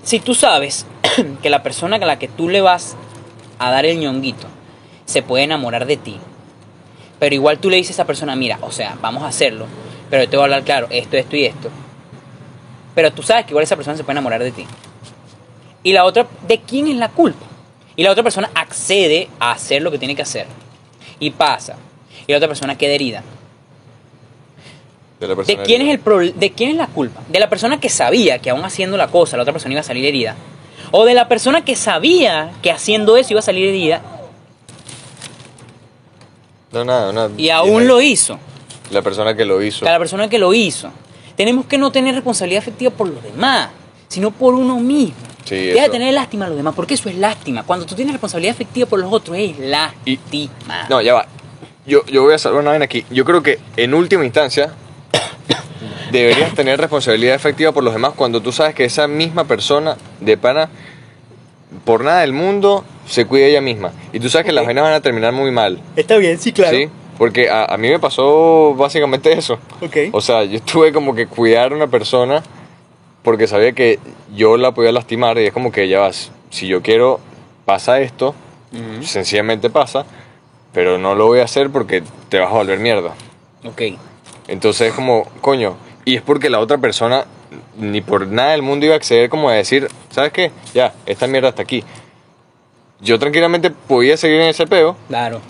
[0.03, 0.85] Si tú sabes
[1.41, 2.95] que la persona a la que tú le vas
[3.59, 4.47] a dar el ñonguito
[5.05, 6.17] se puede enamorar de ti,
[7.19, 9.65] pero igual tú le dices a esa persona, mira, o sea, vamos a hacerlo,
[10.09, 11.69] pero te voy a hablar claro, esto, esto y esto.
[12.93, 14.65] Pero tú sabes que igual esa persona se puede enamorar de ti.
[15.83, 17.45] Y la otra, ¿de quién es la culpa?
[17.95, 20.47] Y la otra persona accede a hacer lo que tiene que hacer.
[21.19, 21.75] Y pasa.
[22.27, 23.23] Y la otra persona queda herida.
[25.27, 27.21] De, la ¿De persona quién, es el pro- ¿De quién es la culpa?
[27.29, 29.83] ¿De la persona que sabía que aún haciendo la cosa la otra persona iba a
[29.83, 30.35] salir herida?
[30.91, 34.01] ¿O de la persona que sabía que haciendo eso iba a salir herida
[36.71, 37.29] No, nada, nada.
[37.37, 38.37] y aún lo hizo?
[38.91, 39.85] La persona que lo hizo.
[39.85, 40.89] La persona que lo hizo.
[41.35, 43.69] Tenemos que no tener responsabilidad afectiva por los demás,
[44.07, 45.15] sino por uno mismo.
[45.43, 47.63] Sí, Deja de tener lástima a los demás, porque eso es lástima.
[47.63, 50.87] Cuando tú tienes responsabilidad afectiva por los otros, es Y- lástima.
[50.89, 51.27] No, ya va.
[51.85, 53.05] Yo, yo voy a salvar una vaina aquí.
[53.11, 54.73] Yo creo que en última instancia
[56.11, 60.37] deberías tener responsabilidad efectiva por los demás cuando tú sabes que esa misma persona de
[60.37, 60.69] pana
[61.83, 63.91] por nada del mundo se cuida ella misma.
[64.13, 64.67] Y tú sabes que las Ok.
[64.67, 65.79] vainas van a terminar muy mal.
[65.95, 66.89] Está bien, sí, ¿Sí?
[67.17, 69.59] Porque a, a mí me pasó básicamente eso.
[69.81, 69.97] Ok.
[70.11, 72.43] O sea, yo tuve como que cuidar a una persona
[73.23, 73.99] porque sabía que
[74.35, 77.19] yo la podía lastimar y es como que ya vas, si yo quiero,
[77.65, 78.35] pasa esto,
[79.01, 80.05] sencillamente pasa,
[80.73, 83.11] pero no lo voy a hacer porque te vas a volver mierda.
[83.63, 83.81] Ok.
[84.47, 87.25] Entonces es como, coño, y es porque la otra persona
[87.77, 90.51] ni por nada del mundo iba a acceder como a decir, ¿sabes qué?
[90.73, 91.83] Ya, esta mierda está aquí.
[93.01, 95.41] Yo tranquilamente podía seguir en ese peo Claro.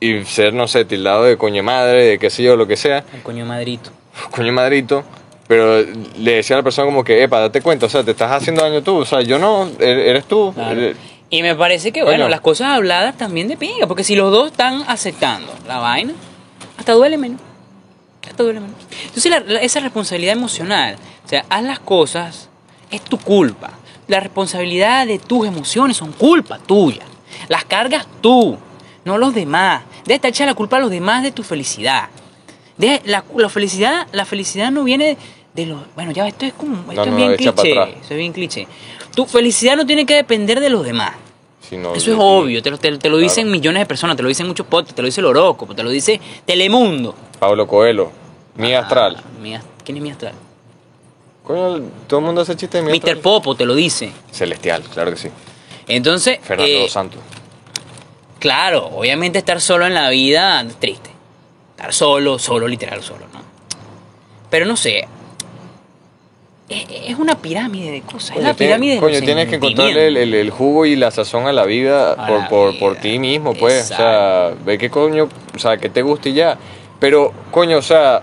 [0.00, 3.04] y ser, no sé, tildado de coño madre, de qué sé yo, lo que sea,
[3.12, 3.90] El coño madrito.
[4.30, 5.04] coño madrito,
[5.46, 5.82] pero
[6.18, 8.62] le decía a la persona como que, epa, date cuenta, o sea, te estás haciendo
[8.62, 10.52] daño tú, o sea, yo no, er- eres tú.
[10.54, 10.80] Claro.
[10.80, 10.96] eres-
[11.28, 14.52] Y me parece que, bueno, las cosas habladas también de pinga, porque si los dos
[14.52, 16.12] están aceptando la vaina,
[16.78, 17.40] hasta duele menos.
[18.30, 22.48] Entonces, la- la- esa responsabilidad emocional, o sea, haz las cosas,
[22.90, 23.70] es tu culpa.
[24.08, 27.02] La responsabilidad de tus emociones son culpa tuya.
[27.48, 28.56] Las cargas tú,
[29.04, 29.82] no los demás.
[30.04, 32.08] Deja de echar la culpa a los demás de tu felicidad.
[32.76, 35.16] Deja- la, la felicidad, la felicidad no viene
[35.54, 35.82] de los.
[35.94, 36.76] Bueno, ya esto es como.
[36.92, 37.52] Esto No, es no, bien cliché.
[38.00, 38.68] Esto es bien cliché.
[39.14, 41.12] Tu felicidad no tiene que depender de los demás.
[41.70, 43.50] Eso es obvio, te lo, te, te lo dicen Claro.
[43.58, 45.90] millones de personas, te lo dicen muchos podcasts, te lo dice el horóscopo, te lo
[45.90, 47.14] dice Telemundo.
[47.38, 48.10] Pablo Coelho,
[48.56, 49.16] mi astral.
[49.18, 50.32] Ah, mi Ast- ¿Quién es mi astral?
[51.44, 52.96] Coño, todo el mundo hace chiste de mi Mr.
[52.96, 53.18] astral.
[53.18, 54.12] Popo te lo dice.
[54.32, 55.28] Celestial, claro que sí.
[55.88, 57.20] Entonces, Fernando eh, Santos.
[58.38, 61.10] claro, obviamente estar solo en la vida es triste.
[61.76, 63.40] Estar solo, solo, literal solo, ¿no?
[64.50, 65.06] Pero no sé.
[66.68, 68.30] Es, es una pirámide de cosas.
[68.30, 70.96] es Coño, la tiene- pirámide de coño, tienes que encontrarle el, el- el jugo y
[70.96, 73.90] la sazón a la vida A por, la por, por ti mismo, pues.
[73.92, 76.58] O sea, ve qué coño, o sea, que te guste y ya.
[76.98, 78.22] Pero, coño, o sea,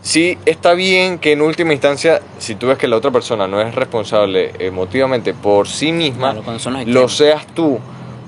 [0.00, 3.60] sí está bien que en última instancia, si tú ves que la otra persona no
[3.60, 7.78] es responsable emotivamente por sí misma, Claro, los lo seas tú,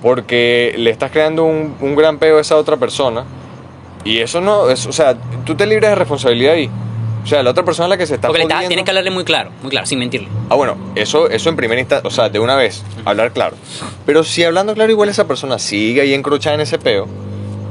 [0.02, 3.24] porque le estás creando un, un gran peo a esa otra persona.
[4.04, 5.14] Y eso no, es, o sea,
[5.46, 6.68] tú te libras de responsabilidad ahí.
[7.24, 8.68] O sea, la otra persona es la que se está Porque jodiendo.
[8.68, 10.28] tienes que hablarle muy claro, muy claro, sin mentirle.
[10.50, 13.56] Ah, bueno, eso, eso en primera instancia, o sea, de una vez, hablar claro.
[14.04, 17.08] Pero si hablando claro igual esa persona sigue ahí encrochada en ese peo,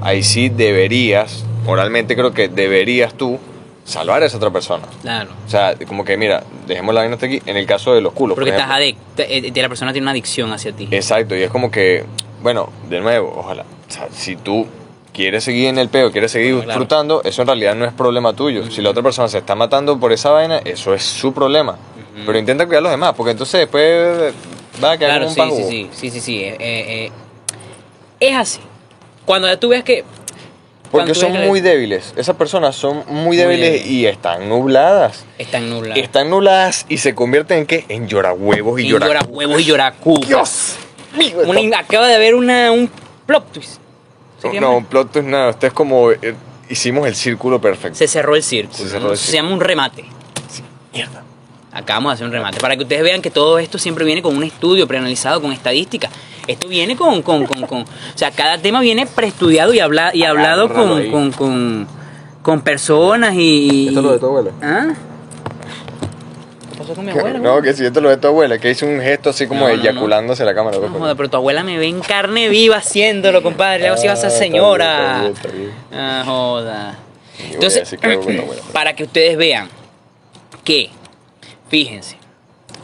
[0.02, 3.40] ahí sí deberías, moralmente creo que deberías tú
[3.86, 4.88] salvar a esa otra persona.
[5.04, 5.30] Claro.
[5.46, 7.42] O sea, como que mira, dejemos la vaina hasta aquí.
[7.46, 8.36] En el caso de los culos.
[8.36, 10.88] Porque por estás adicta, eh, eh, la persona tiene una adicción hacia ti.
[10.90, 12.06] Exacto, y es como que,
[12.42, 13.64] bueno, de nuevo, ojalá.
[13.64, 14.66] O sea, si tú
[15.14, 16.68] quieres seguir en el peo, quieres seguir Claro.
[16.68, 18.70] disfrutando, eso en realidad no es problema tuyo.
[18.72, 21.78] Si la otra persona se está matando por esa vaina, eso es su problema.
[22.26, 24.34] Pero intenta cuidar a los demás, porque entonces después
[24.84, 27.12] va a quedar Claro, como un sí, sí, sí, sí, sí, sí, eh, eh, eh,
[28.20, 28.60] es así.
[29.26, 30.04] Cuando ya tú ves que...
[30.92, 32.14] cuando Porque son muy débiles.
[32.16, 35.26] Esas personas son muy Muy débiles y están nubladas.
[35.38, 35.98] Están nubladas.
[35.98, 37.86] Están nubladas y se convierten en qué?
[37.90, 39.08] En llorahuevos y, y llora.
[39.08, 40.28] llora huevos y llora cucas.
[40.28, 40.76] Dios.
[41.18, 42.90] mío, Una- esto- acaba de haber una, un
[43.26, 43.80] plot twist.
[44.52, 45.50] ¿Se No, no, plot twist nada.
[45.52, 46.36] Esto es como eh,
[46.70, 47.98] hicimos el círculo perfecto.
[47.98, 48.78] Se cerró el círculo.
[48.78, 49.44] Se cerró el Se círculo.
[49.44, 50.06] llama un remate.
[50.94, 51.24] Mierda.
[51.72, 52.60] Acabamos de hacer un remate.
[52.60, 56.12] Para que ustedes vean que todo esto siempre viene con un estudio preanalizado, con estadísticas.
[56.46, 60.24] Esto viene con, con, con, con- O sea, cada tema viene preestudiado y, habla, y
[60.24, 61.88] hablado con, con, con,
[62.44, 63.88] con personas y.
[63.88, 64.52] ¿Esto es lo de tu abuela?
[64.62, 64.94] ¿Ah?
[66.84, 67.40] ¿Qué pasó con mi abuela?
[67.40, 69.76] No, que si esto lo de tu abuela, que hizo un gesto así como No,
[69.76, 70.78] no, la cámara.
[70.78, 73.80] No joda, pero tu abuela me ve en carne viva haciéndolo, compadre.
[73.84, 75.20] Le hago si vas a Ah, está señora.
[75.22, 76.02] bien, está bien, está bien.
[76.02, 76.98] Ah, joda.
[77.40, 78.62] Y Entonces, que abuela.
[78.74, 79.70] para que ustedes vean
[80.64, 80.90] que,
[81.70, 82.18] fíjense,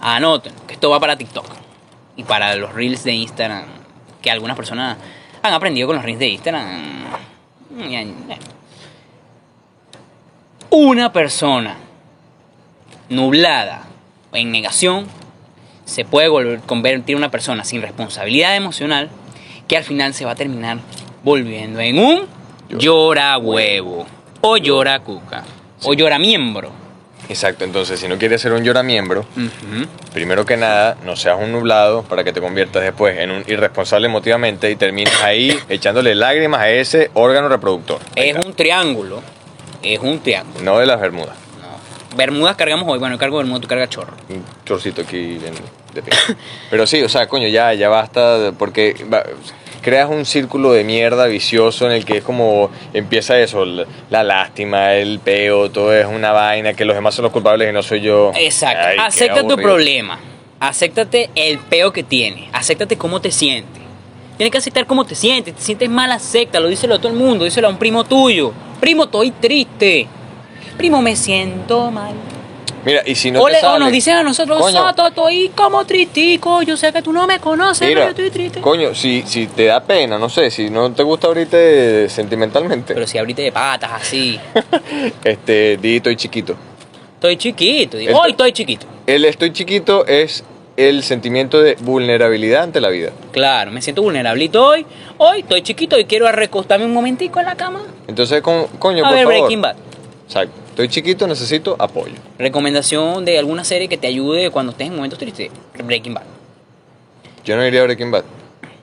[0.01, 1.45] anoten que esto va para TikTok
[2.15, 3.65] y para los reels de Instagram,
[4.21, 4.97] que algunas personas
[5.41, 6.65] han aprendido con los reels de Instagram.
[7.89, 8.03] Ya.
[10.71, 11.77] Una persona
[13.09, 13.83] nublada
[14.33, 15.07] en negación
[15.85, 19.09] se puede volver- convertir en una persona sin responsabilidad emocional
[19.67, 20.77] que al final se va a terminar
[21.23, 22.21] volviendo en un
[22.69, 24.05] llora huevo
[24.41, 25.43] o llora cuca
[25.83, 26.71] o llora miembro.
[27.27, 29.85] Exacto, entonces si no quieres ser un lloramiembro, Ujú.
[30.13, 34.07] primero que nada, no seas un nublado para que te conviertas después en un irresponsable
[34.07, 37.99] emotivamente y termines ahí echándole lágrimas a ese órgano reproductor.
[38.15, 39.21] Es un triángulo.
[39.83, 40.63] Es un triángulo.
[40.63, 41.35] No de las Bermudas.
[42.15, 43.00] Bermudas cargamos hoy.
[43.00, 44.13] Bueno, yo cargo Bermuda, tú cargas chorro.
[44.30, 46.13] Un chorcito aquí en- de pie.
[46.69, 49.24] Pero sí, o sea, coño, ya, ya basta, porque va-
[49.82, 54.24] creas un círculo de mierda vicioso en el que es como empieza eso, la, la
[54.24, 57.82] lástima, el peo, todo es una vaina, que los demás son los culpables y no
[57.84, 58.32] soy yo.
[58.36, 58.88] Exacto.
[58.88, 60.19] Ay, Acepta tu problema.
[60.60, 62.50] Acéptate el peo que tienes.
[62.52, 63.82] Acéptate cómo te sientes.
[64.36, 65.56] Tienes que aceptar cómo te sientes.
[65.56, 66.67] Te sientes mal, acéptalo.
[66.67, 67.45] Díselo a todo el mundo.
[67.45, 68.52] Díselo a un primo tuyo.
[68.82, 70.08] Primo, estoy triste.
[70.79, 72.13] Primo, me siento mal.
[72.85, 75.07] Mira, y si no o, te le- o sale, nos dicen a nosotros, coño, Soto,
[75.07, 76.61] estoy como tristico.
[76.61, 78.61] Yo sé que tú no me conoces, pero Mira, yo estoy triste.
[78.61, 81.57] coño, si, si te da pena, no sé, si no te gusta ahorita
[82.07, 84.39] sentimentalmente, Pero si abriste de patas así.
[85.25, 86.55] este, di estoy chiquito.
[87.15, 87.97] Estoy chiquito.
[87.97, 88.85] Di, Hoy estoy chiquito.
[89.05, 90.45] El estoy chiquito es
[90.77, 93.09] el sentimiento de vulnerabilidad ante la vida.
[93.33, 94.85] Claro, me siento vulnerablito hoy.
[95.17, 97.81] Hoy estoy chiquito y quiero recostarme un momentico en la cama.
[98.07, 99.39] Entonces, con- coño, a por ver favor.
[99.41, 99.75] Breaking Bad.
[100.25, 100.53] Exacto.
[100.79, 102.13] Estoy chiquito, necesito apoyo.
[102.37, 105.51] Recomendación de alguna serie que te ayude cuando estés en momentos tristes.
[105.83, 106.23] Breaking Bad.
[107.43, 108.23] Yo no iría a Breaking Bad,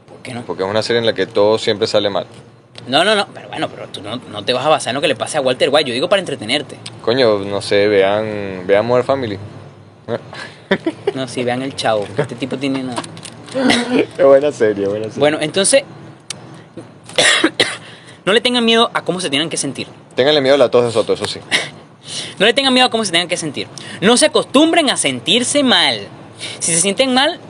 [0.06, 0.42] ¿Por qué no?
[0.42, 2.26] porque es una serie en la que todo siempre sale mal.
[2.86, 3.26] No, no, no.
[3.32, 5.38] Pero bueno, pero tú no, no te vas a basar en lo que le pase
[5.38, 5.88] a Walter White.
[5.88, 6.76] Yo digo para entretenerte.
[7.00, 9.38] Coño, no sé, vean, vean Modern Family.
[11.14, 12.06] No, si vean el chavo.
[12.18, 13.00] Este tipo tiene nada.
[14.18, 15.18] Qué buena serie, buena serie.
[15.18, 15.82] Bueno, entonces.
[18.26, 19.86] no le tengan miedo a cómo se tienen que sentir.
[20.14, 21.40] Ténganle miedo a la tos de Soto, eso sí.
[22.38, 23.66] No le tengan miedo a cómo se tengan que sentir.
[24.00, 26.00] No se acostumbren a sentirse mal.
[26.60, 27.40] Si se sienten mal,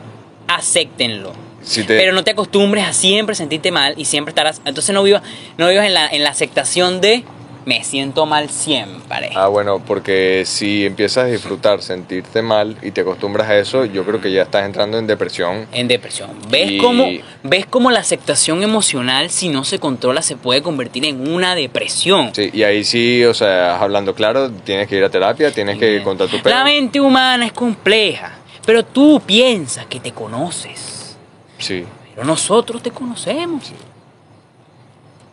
[0.49, 1.33] acéptenlo.
[1.63, 4.61] Si te- Pero no te acostumbres a siempre sentirte mal y siempre estarás.
[4.65, 5.23] Entonces no vivas,
[5.59, 7.25] no vivas en, la, en la aceptación de
[7.67, 9.31] me siento mal siempre.
[9.35, 14.05] Ah, bueno, porque si empiezas a disfrutar, sentirte mal y te acostumbras a eso, yo
[14.07, 15.67] creo que ya estás entrando en depresión.
[15.73, 16.31] En depresión.
[16.49, 17.05] ¿Ves, Y- cómo,
[17.43, 22.31] ¿Ves cómo la aceptación emocional, si no se controla, se puede convertir en una depresión?
[22.33, 26.01] Sí, y ahí sí, o sea, hablando claro, tienes que ir a terapia, tienes que
[26.05, 26.65] contar tu La pena.
[26.65, 28.33] mente humana es compleja,
[28.65, 31.17] pero tú piensas que te conoces.
[31.59, 33.73] Sí, Pero nosotros te conocemos.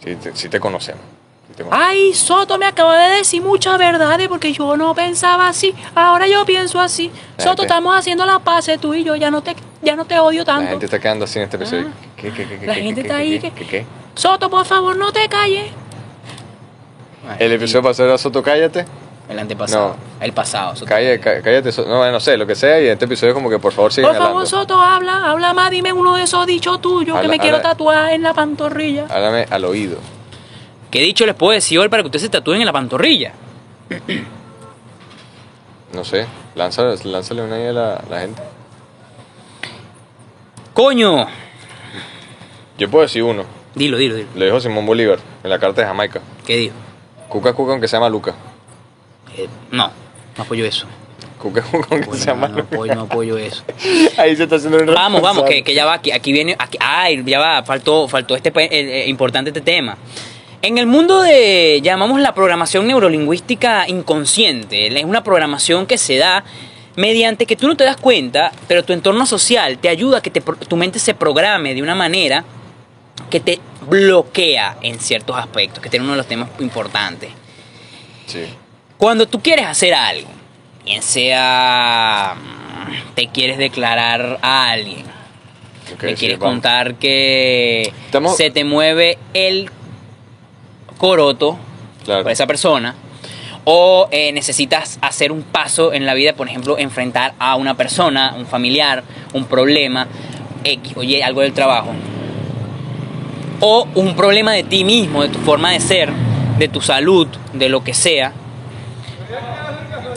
[0.04, 1.13] sí, te sí te conocemos.
[1.72, 5.74] Ay, Soto me acaba de decir muchas verdades porque yo no pensaba así.
[5.96, 7.12] Ahora yo pienso así.
[7.38, 9.16] La Soto, gente- estamos haciendo la paz tú y yo.
[9.16, 10.70] Ya no te, ya no te odio La tanto.
[10.70, 11.88] gente está quedando así en este episodio.
[11.90, 12.08] Ah.
[12.18, 13.86] ¿Qué, qué, qué, qué, La qué, gente qué, está qué, ahí qué, que- qué, qué?
[14.16, 15.72] Soto, por favor, no te calles.
[17.40, 18.86] El episodio pasado era Soto, cállate.
[19.30, 19.90] El antepasado.
[19.90, 19.96] No.
[20.26, 20.76] El pasado.
[20.76, 20.86] Soto.
[20.88, 21.88] Cállate, cá- cállate, Soto.
[21.90, 23.94] no, no sé, lo que sea, y en este episodio es como que por favor
[23.94, 24.50] sigan Por favor, hablando.
[24.50, 25.72] Soto, habla, habla más.
[25.72, 29.06] Dime uno de esos dichos tuyos que Habla- me quiero tatuar en la pantorrilla.
[29.10, 29.98] Háblame al oído.
[30.94, 33.34] ¿Qué dicho les puedo decir hoy para que ustedes se tatúen en la pantorrilla?
[35.92, 38.40] No sé, lánzale, lánzale una idea a la, gente.
[40.72, 41.26] Coño.
[42.78, 43.44] Yo puedo decir uno.
[43.74, 44.30] Dilo, dilo, dilo.
[44.36, 46.22] Lo dijo Simón Bolívar en la carta de Jamaica.
[46.46, 46.76] ¿Qué dijo?
[47.28, 48.36] Cuca, cuca, aunque se llama Luca.
[49.36, 49.90] Eh, no,
[50.38, 50.86] no apoyo eso.
[51.40, 52.50] ¿Con qué, con qué Apoyo, se llama?
[52.50, 53.64] no, no apoyo, no apoyo eso.
[54.20, 57.24] Ahí se está haciendo un Vamos, vamos, que, ya va, aquí, aquí viene, aquí, ay,
[57.26, 59.98] ya va, faltó, faltó este eh, importante este tema.
[60.66, 66.46] En el mundo de, llamamos la programación neurolingüística inconsciente, es una programación que se da
[66.96, 70.30] mediante que tú no te das cuenta, pero tu entorno social te ayuda a que
[70.30, 72.46] te tu mente se programe de una manera
[73.30, 73.60] que te
[73.90, 77.30] bloquea en ciertos aspectos, que tiene uno de los temas importantes.
[78.28, 78.46] Sí.
[78.98, 80.30] Cuando tú quieres hacer algo,
[80.86, 85.04] bien sea mm, te quieres declarar a alguien,
[85.94, 89.70] Ok, le quieres contar que Estamos- se te mueve el
[90.98, 91.58] coroto
[92.06, 92.24] Claro.
[92.24, 92.96] por esa persona,
[93.66, 98.34] o eh, necesitas hacer un paso en la vida, por ejemplo, enfrentar a una persona,
[98.38, 100.08] un familiar, un problema,
[100.66, 101.92] X, oye, algo del trabajo,
[103.62, 106.12] o un problema de ti mismo, de tu forma de ser,
[106.58, 108.34] de tu salud, de lo que sea,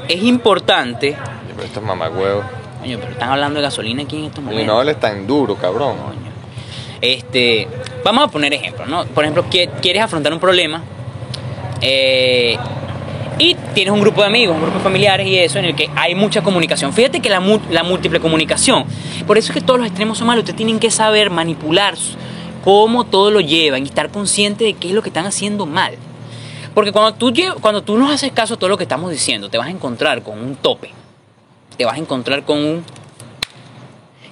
[0.08, 1.16] es importante.
[1.54, 2.42] Pero esto es mamagüevo.
[2.80, 4.66] Coño, pero están hablando de gasolina aquí en estos Y momentos.
[4.66, 5.96] no hables tan duro, cabrón.
[5.98, 6.25] Coño.
[7.00, 7.68] Este,
[8.04, 9.04] vamos a poner ejemplos, ¿no?
[9.06, 10.82] Por ejemplo, quieres afrontar un problema
[11.80, 12.56] eh,
[13.38, 15.90] y tienes un grupo de amigos, un grupo de familiares y eso en el que
[15.94, 16.92] hay mucha comunicación.
[16.92, 18.84] Fíjate que la, la múltiple comunicación,
[19.26, 21.94] por eso es que todos los extremos son malos, ustedes tienen que saber manipular
[22.64, 25.94] cómo todo lo llevan y estar consciente de qué es lo que están haciendo mal.
[26.74, 29.56] Porque cuando tú, cuando tú no haces caso a todo lo que estamos diciendo, te
[29.56, 30.90] vas a encontrar con un tope.
[31.76, 32.84] Te vas a encontrar con un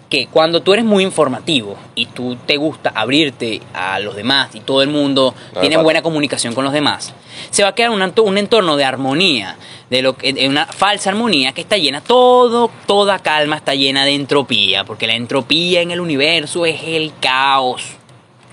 [0.09, 4.61] que cuando tú eres muy informativo y tú te gusta abrirte a los demás y
[4.61, 7.13] todo el mundo No, tiene buena comunicación con los demás,
[7.51, 9.57] se va a crear un, ento- un entorno de armonía,
[9.91, 14.15] de lo que, una falsa armonía que está llena, todo, toda calma está llena de
[14.15, 17.83] entropía, porque la entropía en el universo es el caos.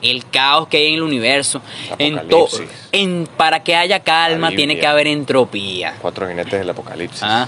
[0.01, 1.61] El caos que hay en el universo.
[1.99, 2.89] En to- Apocalipsis.
[2.91, 5.95] en, para que haya calma tiene que haber entropía.
[6.01, 7.21] Cuatro jinetes del apocalipsis.
[7.21, 7.47] Ah,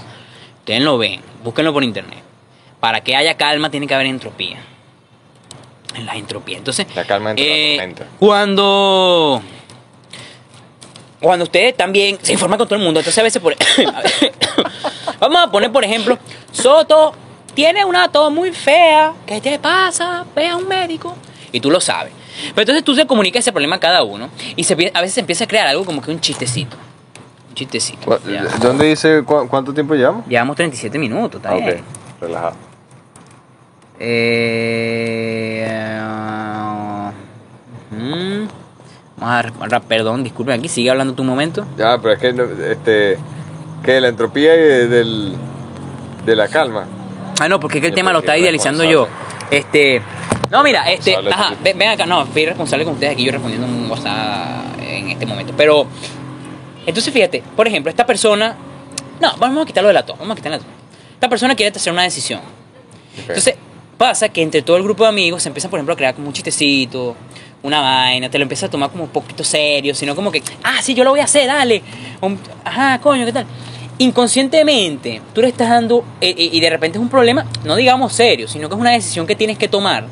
[0.60, 2.20] Ustedes lo ven, búsquenlo por internet.
[2.84, 4.58] Para que haya calma tiene que haber entropía.
[5.94, 6.58] En la entropía.
[6.58, 9.40] Entonces, La calma entre eh, cuando
[11.18, 13.56] cuando ustedes también se informan con todo el mundo, entonces a veces por
[15.18, 16.18] vamos a poner por ejemplo,
[16.52, 17.14] Soto
[17.54, 20.26] tiene una tos muy fea, ¿qué te pasa?
[20.36, 21.16] Ve a un médico
[21.52, 22.12] y tú lo sabes.
[22.50, 25.20] Pero entonces tú se comunica ese problema a cada uno y se, a veces se
[25.20, 26.76] empieza a crear algo como que un chistecito.
[27.48, 28.04] Un chistecito.
[28.04, 28.42] ¿Cu- Ya.
[28.60, 30.26] ¿Dónde dice cu- cuánto tiempo llevamos?
[30.26, 31.78] Llevamos 37 minutos, está Ah, bien.
[31.80, 32.20] ok.
[32.20, 32.73] Relajado.
[33.98, 35.68] Eh,
[37.92, 38.48] ujú.
[39.16, 41.64] Vamos a, perdón, disculpen aquí, sigue hablando tu momento.
[41.78, 43.16] Ya, pero es que, no- este,
[43.84, 45.34] que la entropía y de, del,
[46.26, 46.84] de la calma.
[47.40, 49.08] Ah, no, porque es que el tema lo está idealizando yo.
[49.50, 50.02] Este,
[50.50, 53.66] no, mira, este, ajá, ven, ven acá, no, fui responsable con ustedes aquí, yo respondiendo
[53.66, 55.52] un WhatsApp en este momento.
[55.56, 55.86] Pero,
[56.86, 58.56] entonces fíjate, por ejemplo, esta persona,
[59.20, 60.68] no, vamos a quitarlo de la tos, vamos a quitarlo de la.
[61.14, 62.40] Esta persona quiere hacer una decisión.
[63.18, 63.54] Entonces,
[63.96, 66.26] pasa que entre todo el grupo de amigos se empieza, por ejemplo, a crear como
[66.28, 67.16] un chistecito,
[67.62, 70.80] una vaina, te lo empiezas a tomar como un poquito serio, sino como que, ah,
[70.82, 71.82] sí, yo lo voy a hacer, dale.
[72.64, 73.46] Ajá, coño, ¿qué tal?
[73.98, 78.12] Inconscientemente, tú le estás dando, eh, eh, y de repente es un problema, no digamos
[78.12, 80.06] serio, sino que es una decisión que tienes que tomar,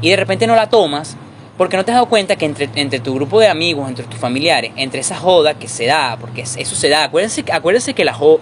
[0.00, 1.16] y de repente no la tomas,
[1.58, 4.18] porque no te has dado cuenta que entre, entre tu grupo de amigos, entre tus
[4.18, 8.04] familiares, entre esa joda que se da, porque es- eso se da, acuérdense, acuérdense que
[8.04, 8.40] la jo-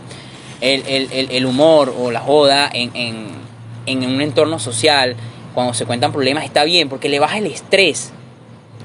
[0.61, 3.42] el, el- el- el humor o la joda en, en,
[3.87, 5.17] en un entorno social,
[5.55, 8.13] cuando se cuentan problemas, está bien, porque le baja el estrés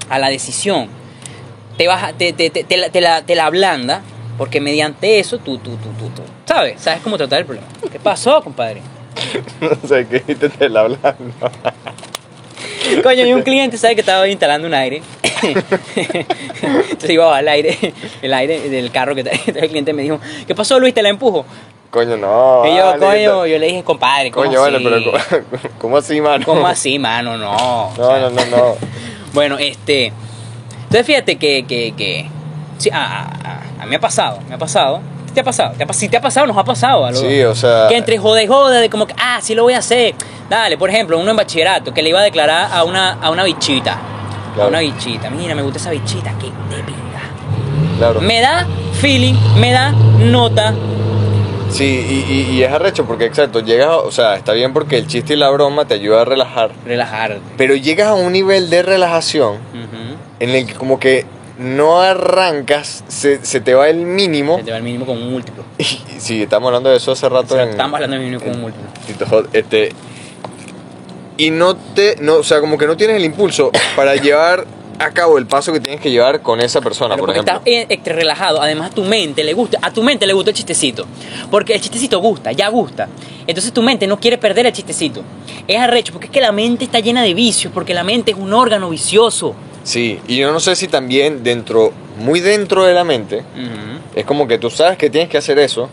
[0.08, 0.88] a la decisión.
[1.76, 4.02] Te, baja, te, te, te, te la, te la- te la ablanda,
[4.36, 6.80] porque mediante eso tú, tú, tú, tú, tú, ¿sabes?
[6.80, 7.66] ¿Sabes cómo tratar el problema?
[7.90, 8.82] ¿Qué pasó, compadre?
[9.60, 11.12] no sé qué te te la hablando.
[13.02, 15.02] Coño, y un cliente sabe que estaba instalando un aire.
[15.94, 17.76] Entonces iba al aire,
[18.22, 20.94] el aire del carro que el cliente me dijo, ¿qué pasó Luis?
[20.94, 21.44] ¿Te la empujo?
[21.90, 22.62] Coño, no.
[22.66, 24.30] y yo, vale, coño, ¿qué yo le dije, compadre?
[24.30, 24.84] ¿cómo Coño, vale, así?
[24.84, 26.44] pero ¿cómo, ¿cómo así, mano?
[26.44, 27.36] ¿Cómo así, mano?
[27.38, 27.52] No.
[27.56, 28.74] o No, sea, no, no, no.
[29.32, 30.12] Bueno, este.
[30.84, 31.64] Entonces fíjate que.
[31.66, 32.28] que, que
[32.78, 35.00] sí, a, a- a- a mí me ha pasado, me ha pasado.
[35.28, 35.72] ¿Qué ¿Te ha pasado?
[35.78, 37.04] ¿Te ha, si te ha pasado, nos ha pasado.
[37.06, 37.86] a Sí, o sea.
[37.88, 40.14] Que entre joda y joda, de como que, ah, sí lo voy a hacer.
[40.50, 43.44] Dale, por ejemplo, uno en bachillerato que le iba a declarar a una, a una
[43.44, 43.98] bichita.
[44.60, 45.30] A una bichita.
[45.30, 46.98] Mira, me gusta esa bichita, qué de pinga.
[47.98, 48.20] Claro.
[48.20, 50.74] Me da feeling, me da nota.
[51.70, 51.84] Sí,
[52.28, 55.06] y, y, y es arrecho porque, exacto, llegas, a- o sea, está bien porque el
[55.06, 57.40] chiste y la broma te ayuda a relajar, Relajarte.
[57.56, 59.58] pero llegas a un nivel de relajación
[60.40, 61.24] en el que como que
[61.58, 64.58] no arrancas, se, se te va el mínimo.
[64.58, 65.64] Se te va el mínimo con un múltiplo.
[65.78, 65.84] Y,
[66.18, 67.70] sí, estamos hablando de eso hace rato O sea, en...
[67.70, 69.48] estamos hablando del mínimo con un múltiplo.
[69.52, 69.90] este,
[71.36, 74.64] y no te, no, o sea, como que no tienes el impulso para llevar
[74.98, 77.54] a cabo el paso que tienes que llevar con esa persona, Pero por ejemplo.
[77.54, 80.50] estás eh, este, relajado, además a tu mente le gusta, a tu mente le gusta
[80.50, 81.06] el chistecito,
[81.50, 83.08] porque el chistecito gusta, ya gusta.
[83.46, 85.22] Entonces tu mente no quiere perder el chistecito.
[85.66, 88.36] Es arrecho, porque es que la mente está llena de vicios, porque la mente es
[88.36, 89.54] un órgano vicioso.
[89.88, 93.42] Sí, y yo no sé si también dentro, muy dentro de la mente,
[94.14, 95.88] es como que tú sabes que tienes que hacer eso,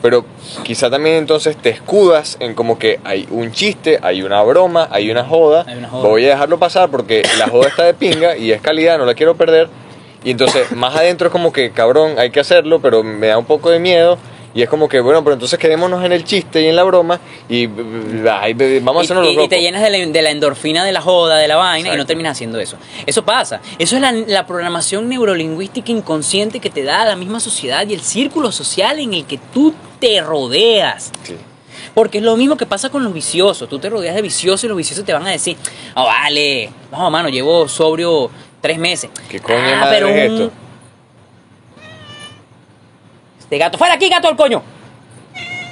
[0.00, 0.24] pero
[0.62, 5.10] quizá también entonces te escudas en como que hay un chiste, hay una broma, hay
[5.10, 6.08] una joda, Hay una joda.
[6.08, 9.14] voy a dejarlo pasar porque la joda está de pinga y es calidad, no la
[9.14, 9.68] quiero perder.
[10.22, 13.44] Y entonces más adentro es como que, cabrón, hay que hacerlo, pero me da un
[13.44, 14.18] poco de miedo.
[14.54, 17.18] Y es como que, bueno, pero entonces quedémonos en el chiste y en la broma
[17.48, 17.68] y
[18.30, 20.92] ay, vamos a hacernos y- los y te llenas de la, de la endorfina de
[20.92, 22.76] la joda, de la vaina, y no terminas haciendo eso.
[23.06, 23.60] Eso pasa.
[23.78, 28.02] Eso es la, la programación neurolingüística inconsciente que te da la misma sociedad y el
[28.02, 31.10] círculo social en el que tú te rodeas.
[31.24, 31.36] Sí.
[31.94, 33.68] Porque es lo mismo que pasa con los viciosos.
[33.68, 35.56] Tú te rodeas de viciosos y los viciosos te van a decir,
[35.94, 38.30] oh, vale, no, mano, llevo sobrio
[38.60, 39.10] tres meses.
[39.28, 40.52] ¿Qué coño Ah, madre pero es un- esto?
[43.52, 44.62] Este gato, fuera aquí, gato al coño.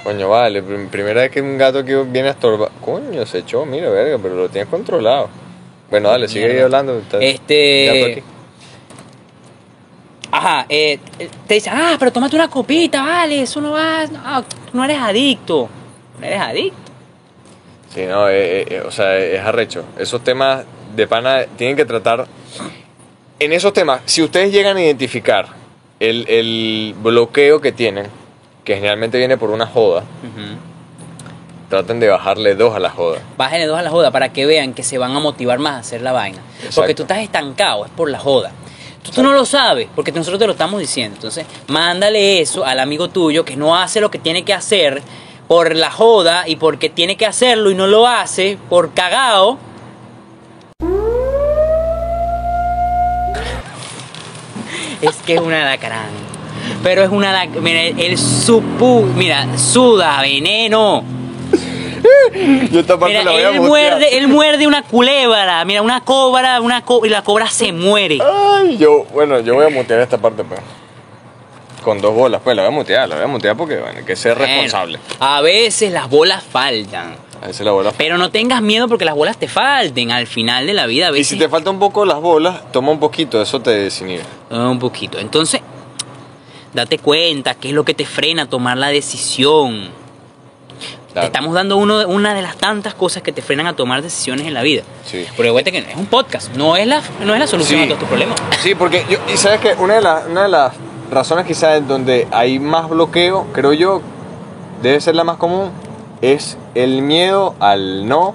[0.05, 2.68] Coño, vale, prim- primera vez que un gato que viene a estorbar.
[2.85, 5.31] Coño, se echó, mira, verga, pero lo tienes controlado.
[5.89, 7.01] Bueno, dale, sigue ahí hablando.
[7.18, 8.22] Este-.
[10.31, 10.99] Ajá, eh,
[11.47, 14.99] te dicen, ah, pero tómate una copita, vale, eso no va, no, tú no eres
[14.99, 15.70] adicto.
[16.20, 16.93] No eres adicto.
[17.95, 19.85] Sí, no, eh, eh, o sea, es arrecho.
[19.99, 22.26] Esos temas de pana tienen que tratar.
[23.39, 25.60] En esos temas, si ustedes llegan a identificar
[26.01, 28.07] el, el bloqueo que tienen,
[28.64, 30.03] que generalmente viene por una joda,
[31.68, 33.20] traten de bajarle dos a la joda.
[33.36, 35.78] Bájenle dos a la joda para que vean que se van a motivar más a
[35.78, 36.38] hacer la vaina.
[36.74, 38.51] Porque tú estás estancado, es por la joda.
[39.03, 41.16] Tú, tú no lo sabes, porque nosotros te lo estamos diciendo.
[41.16, 45.03] Entonces, mándale eso al amigo tuyo que no hace lo que tiene que hacer
[45.48, 49.59] por la joda y porque tiene que hacerlo y no lo hace por cagao.
[55.03, 56.09] Es que es una lacrán.
[56.82, 59.03] Pero es una lac- Mira, el supu.
[59.16, 61.03] Mira, suda veneno.
[62.70, 63.68] Yo esta parte Mira, la voy a él mutear.
[63.68, 65.64] muerde, él muerde una culebra.
[65.64, 68.18] Mira, una cobra, una co- y la cobra se muere.
[68.22, 70.61] Ay, yo, bueno, yo voy a mutear esta parte, pues.
[71.82, 74.05] Con dos bolas, pues la voy a mutear, la voy a mutear porque, bueno, hay
[74.05, 74.98] que ser Bueno, responsable.
[75.18, 77.16] a veces las bolas faltan.
[77.43, 80.11] A veces la bola Pero no tengas miedo porque las bolas te falten.
[80.12, 81.28] Al final de la vida, a Y veces.
[81.28, 84.22] si te falta un poco las bolas, toma un poquito, eso te desinhibe.
[84.51, 85.18] Ah, Un poquito.
[85.18, 85.61] Entonces,
[86.74, 89.88] date cuenta qué es lo que te frena a tomar la decisión.
[91.14, 94.47] Te estamos dando uno, una de las tantas cosas que te frenan a tomar decisiones
[94.47, 94.82] en la vida.
[95.05, 95.26] Sí.
[95.32, 97.84] Acuérdate que es un podcast, no es la, no es la solución Sí.
[97.84, 98.38] a todos tus problemas.
[98.61, 100.72] Sí, porque yo, y sabes que una de, las una de las
[101.11, 104.03] razones quizás donde hay más bloqueo, creo yo,
[104.82, 105.72] debe ser la más común,
[106.23, 108.35] es el miedo al no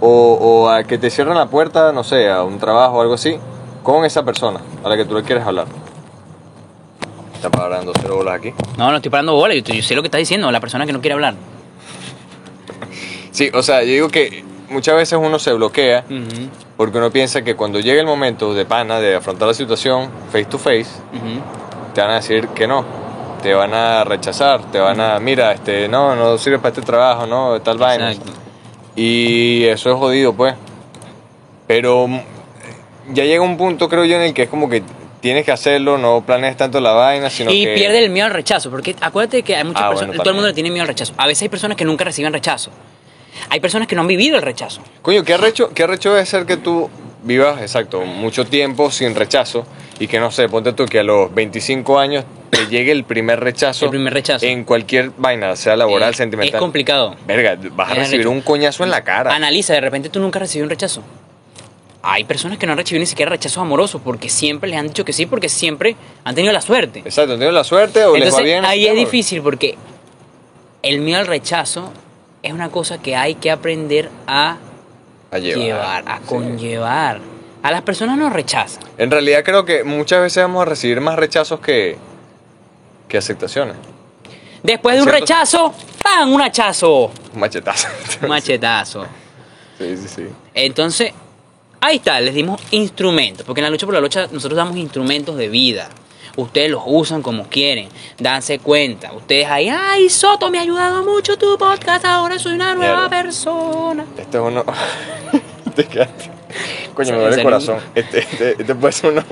[0.00, 0.08] o,
[0.40, 3.38] o a que te cierren la puerta, no sé, a un trabajo o algo así,
[3.82, 5.66] con esa persona a la que tú le quieres hablar.
[7.34, 8.52] Está parando cero bolas aquí.
[8.78, 10.92] No, no estoy parando bola, yo, yo sé lo que estás diciendo, la persona que
[10.92, 11.34] no quiere hablar.
[13.30, 17.42] Sí, o sea, yo digo que muchas veces uno se bloquea Ujú, porque uno piensa
[17.42, 21.40] que cuando llegue el momento de pana, de afrontar la situación face to face, ujú.
[21.94, 22.84] te van a decir que no,
[23.44, 27.26] te van a rechazar, te van a, mira, este, no, no sirve para este trabajo,
[27.26, 28.10] no, tal vaina.
[28.12, 28.32] Exacto.
[28.96, 30.54] Y eso es jodido, pues.
[31.66, 32.20] Pero mm,
[33.12, 34.82] ya llega un punto, creo yo, en el que es como que
[35.20, 37.74] tienes que hacerlo, no planees tanto la vaina, sino Y que...
[37.74, 40.34] pierde el miedo al rechazo, porque acuérdate que hay muchas Ah, personas, bueno, todo el
[40.36, 41.12] mundo le tiene miedo al rechazo.
[41.18, 42.70] A veces hay personas que nunca reciben rechazo.
[43.50, 44.80] Hay personas que no han vivido el rechazo.
[45.02, 46.88] Coño, ¿qué arrecho, qué arrecho debe ser que tú
[47.24, 49.66] vivas, exacto, mucho tiempo sin rechazo
[49.98, 53.40] y que, no sé, ponte tú que a los 25 años te llegue el primer
[53.40, 53.86] rechazo.
[53.86, 54.46] El primer rechazo.
[54.46, 56.54] En cualquier vaina, sea laboral, sentimental.
[56.54, 57.16] Es complicado.
[57.26, 59.34] Verga, vas a recibir un coñazo en la cara.
[59.34, 61.02] Analiza, de repente tú nunca has recibido un rechazo.
[62.06, 65.06] Hay personas que no han recibido ni siquiera rechazos amorosos porque siempre les han dicho
[65.06, 66.98] que sí, porque siempre han tenido la suerte.
[67.00, 68.64] Exacto, ¿tienes la suerte o les va Entonces bien?
[68.66, 69.76] ahí es difícil porque
[70.82, 71.90] el miedo al rechazo
[72.42, 74.58] es una cosa que hay que aprender a
[75.34, 75.64] A llevar.
[75.64, 76.24] llevar, a sí.
[76.26, 77.20] conllevar.
[77.62, 78.84] A las personas no rechazan.
[78.98, 81.96] En realidad creo que muchas veces vamos a recibir más rechazos que,
[83.08, 83.76] que aceptaciones.
[84.62, 85.20] Después de un ¿Cierto?
[85.20, 86.32] rechazo, ¡pam!
[86.32, 87.10] Un hachazo.
[87.34, 87.88] Un machetazo.
[88.22, 89.06] Un machetazo.
[89.78, 90.26] Sí, sí, sí.
[90.54, 91.12] Entonces,
[91.80, 95.36] ahí está, les dimos instrumentos, porque en la lucha por la lucha nosotros damos instrumentos
[95.36, 95.88] de vida.
[96.36, 99.12] Ustedes los usan como quieren, danse cuenta.
[99.12, 103.10] Ustedes ahí, ay, Soto, me ha ayudado mucho tu podcast, ahora soy una nueva Mierda.
[103.22, 104.04] persona.
[104.18, 104.64] Este es uno...
[105.74, 106.30] Te quedaste.
[106.94, 107.78] Coño, me duele el corazón.
[107.94, 109.24] Este, este, este puede ser uno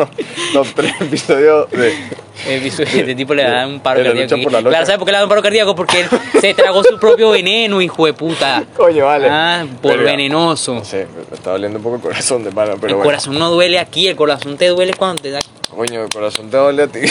[0.55, 1.95] los tres episodios de.
[2.47, 4.35] Este tipo le da un paro cardíaco.
[4.49, 5.75] Claro, ¿sabes por qué le da un paro cardíaco?
[5.75, 6.09] Porque él
[6.41, 8.64] se tragó su propio veneno, hijo de puta.
[8.77, 9.29] Coño, vale.
[9.31, 10.75] Ah, por venenoso.
[10.75, 13.05] No sé, me está doliendo un poco el corazón de pana, pero el bueno.
[13.05, 15.41] corazón no duele aquí, el corazón te duele cuando te da.
[15.70, 17.01] Coño, el corazón te duele a ti.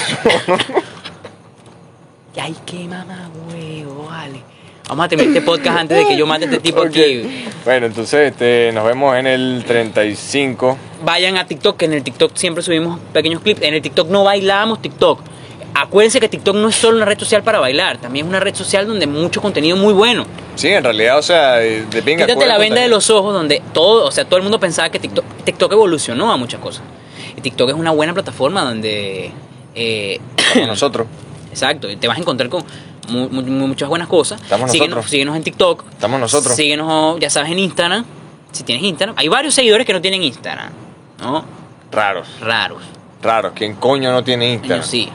[2.42, 4.42] Ay, qué mamá, huevo, vale.
[4.92, 6.88] Vamos a terminar este podcast antes de que yo mate a este tipo Ok.
[6.88, 7.46] aquí.
[7.64, 10.78] Bueno, entonces este, nos vemos en el 35.
[11.06, 13.62] Vayan a TikTok, que en el TikTok siempre subimos pequeños clips.
[13.62, 15.22] En el TikTok no bailamos TikTok.
[15.76, 18.54] Acuérdense que TikTok no es solo una red social para bailar, también es una red
[18.54, 20.26] social donde mucho contenido muy bueno.
[20.56, 22.26] Sí, en realidad, o sea, de pinga.
[22.26, 25.00] Quítate la venda de los ojos donde todo, o sea, todo el mundo pensaba que
[25.00, 26.84] TikTok, TikTok evolucionó a muchas cosas.
[27.38, 29.32] Y TikTok es una buena plataforma donde,
[29.74, 30.20] eh,
[30.68, 31.08] nosotros.
[31.50, 32.66] exacto, te vas a encontrar con
[33.12, 34.42] mu- mu- mu- muchas buenas cosas.
[34.42, 35.12] Estamos síguenos, nosotros.
[35.12, 35.84] síguenos en TikTok.
[35.92, 36.56] Estamos nosotros.
[36.56, 38.06] Síguenos, ya sabes, en Instagram.
[38.52, 39.16] Si tienes Instagram.
[39.18, 40.72] Hay varios seguidores que no tienen Instagram,
[41.20, 41.44] ¿no?
[41.92, 42.84] Raros, Raros.
[43.22, 43.52] raros.
[43.56, 44.84] ¿Quién coño no tiene Instagram?
[44.86, 45.10] Sí.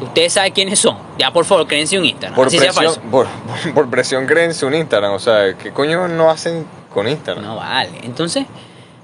[0.00, 0.96] Ustedes saben quiénes son.
[1.18, 2.34] Ya, por favor, créense un Instagram.
[2.34, 3.26] Por así sea presión, por,
[3.74, 5.12] por presión créense un Instagram.
[5.12, 7.44] O sea, ¿qué coño no hacen con Instagram?
[7.44, 8.00] No vale.
[8.02, 8.44] Entonces,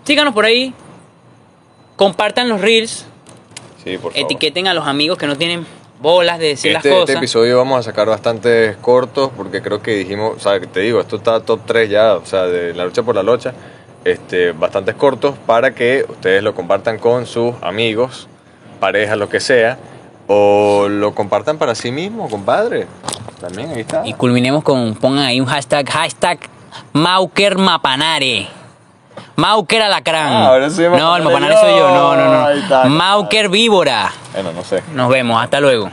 [0.04, 0.74] síganos por ahí.
[1.96, 3.04] Compartan los reels.
[3.84, 4.16] Sí, por favor.
[4.26, 5.66] Etiqueten a los amigos que no tienen
[6.00, 7.16] bolas de decir Este, las este cosas.
[7.16, 11.16] episodio vamos a sacar bastantes cortos porque creo que dijimos, o sea, te digo, esto
[11.16, 13.52] está top 3 ya, o sea, de la lucha por la locha,
[14.04, 18.28] este, bastantes cortos para que ustedes lo compartan con sus amigos,
[18.80, 19.78] parejas, lo que sea,
[20.26, 22.86] o lo compartan para sí mismos, compadre.
[23.40, 24.02] También ahí está.
[24.06, 26.38] Y culminemos con, pongan ahí un hashtag, hashtag
[26.92, 28.59] Mauker Mapanare.
[29.40, 30.32] Mauker Alacrán.
[30.32, 31.88] Ah, ahora soy no, el Mapanare soy yo.
[31.88, 32.90] No, no, no.
[32.90, 34.12] Mauker Víbora.
[34.34, 34.82] Bueno, no sé.
[34.92, 35.90] Nos vemos, hasta luego.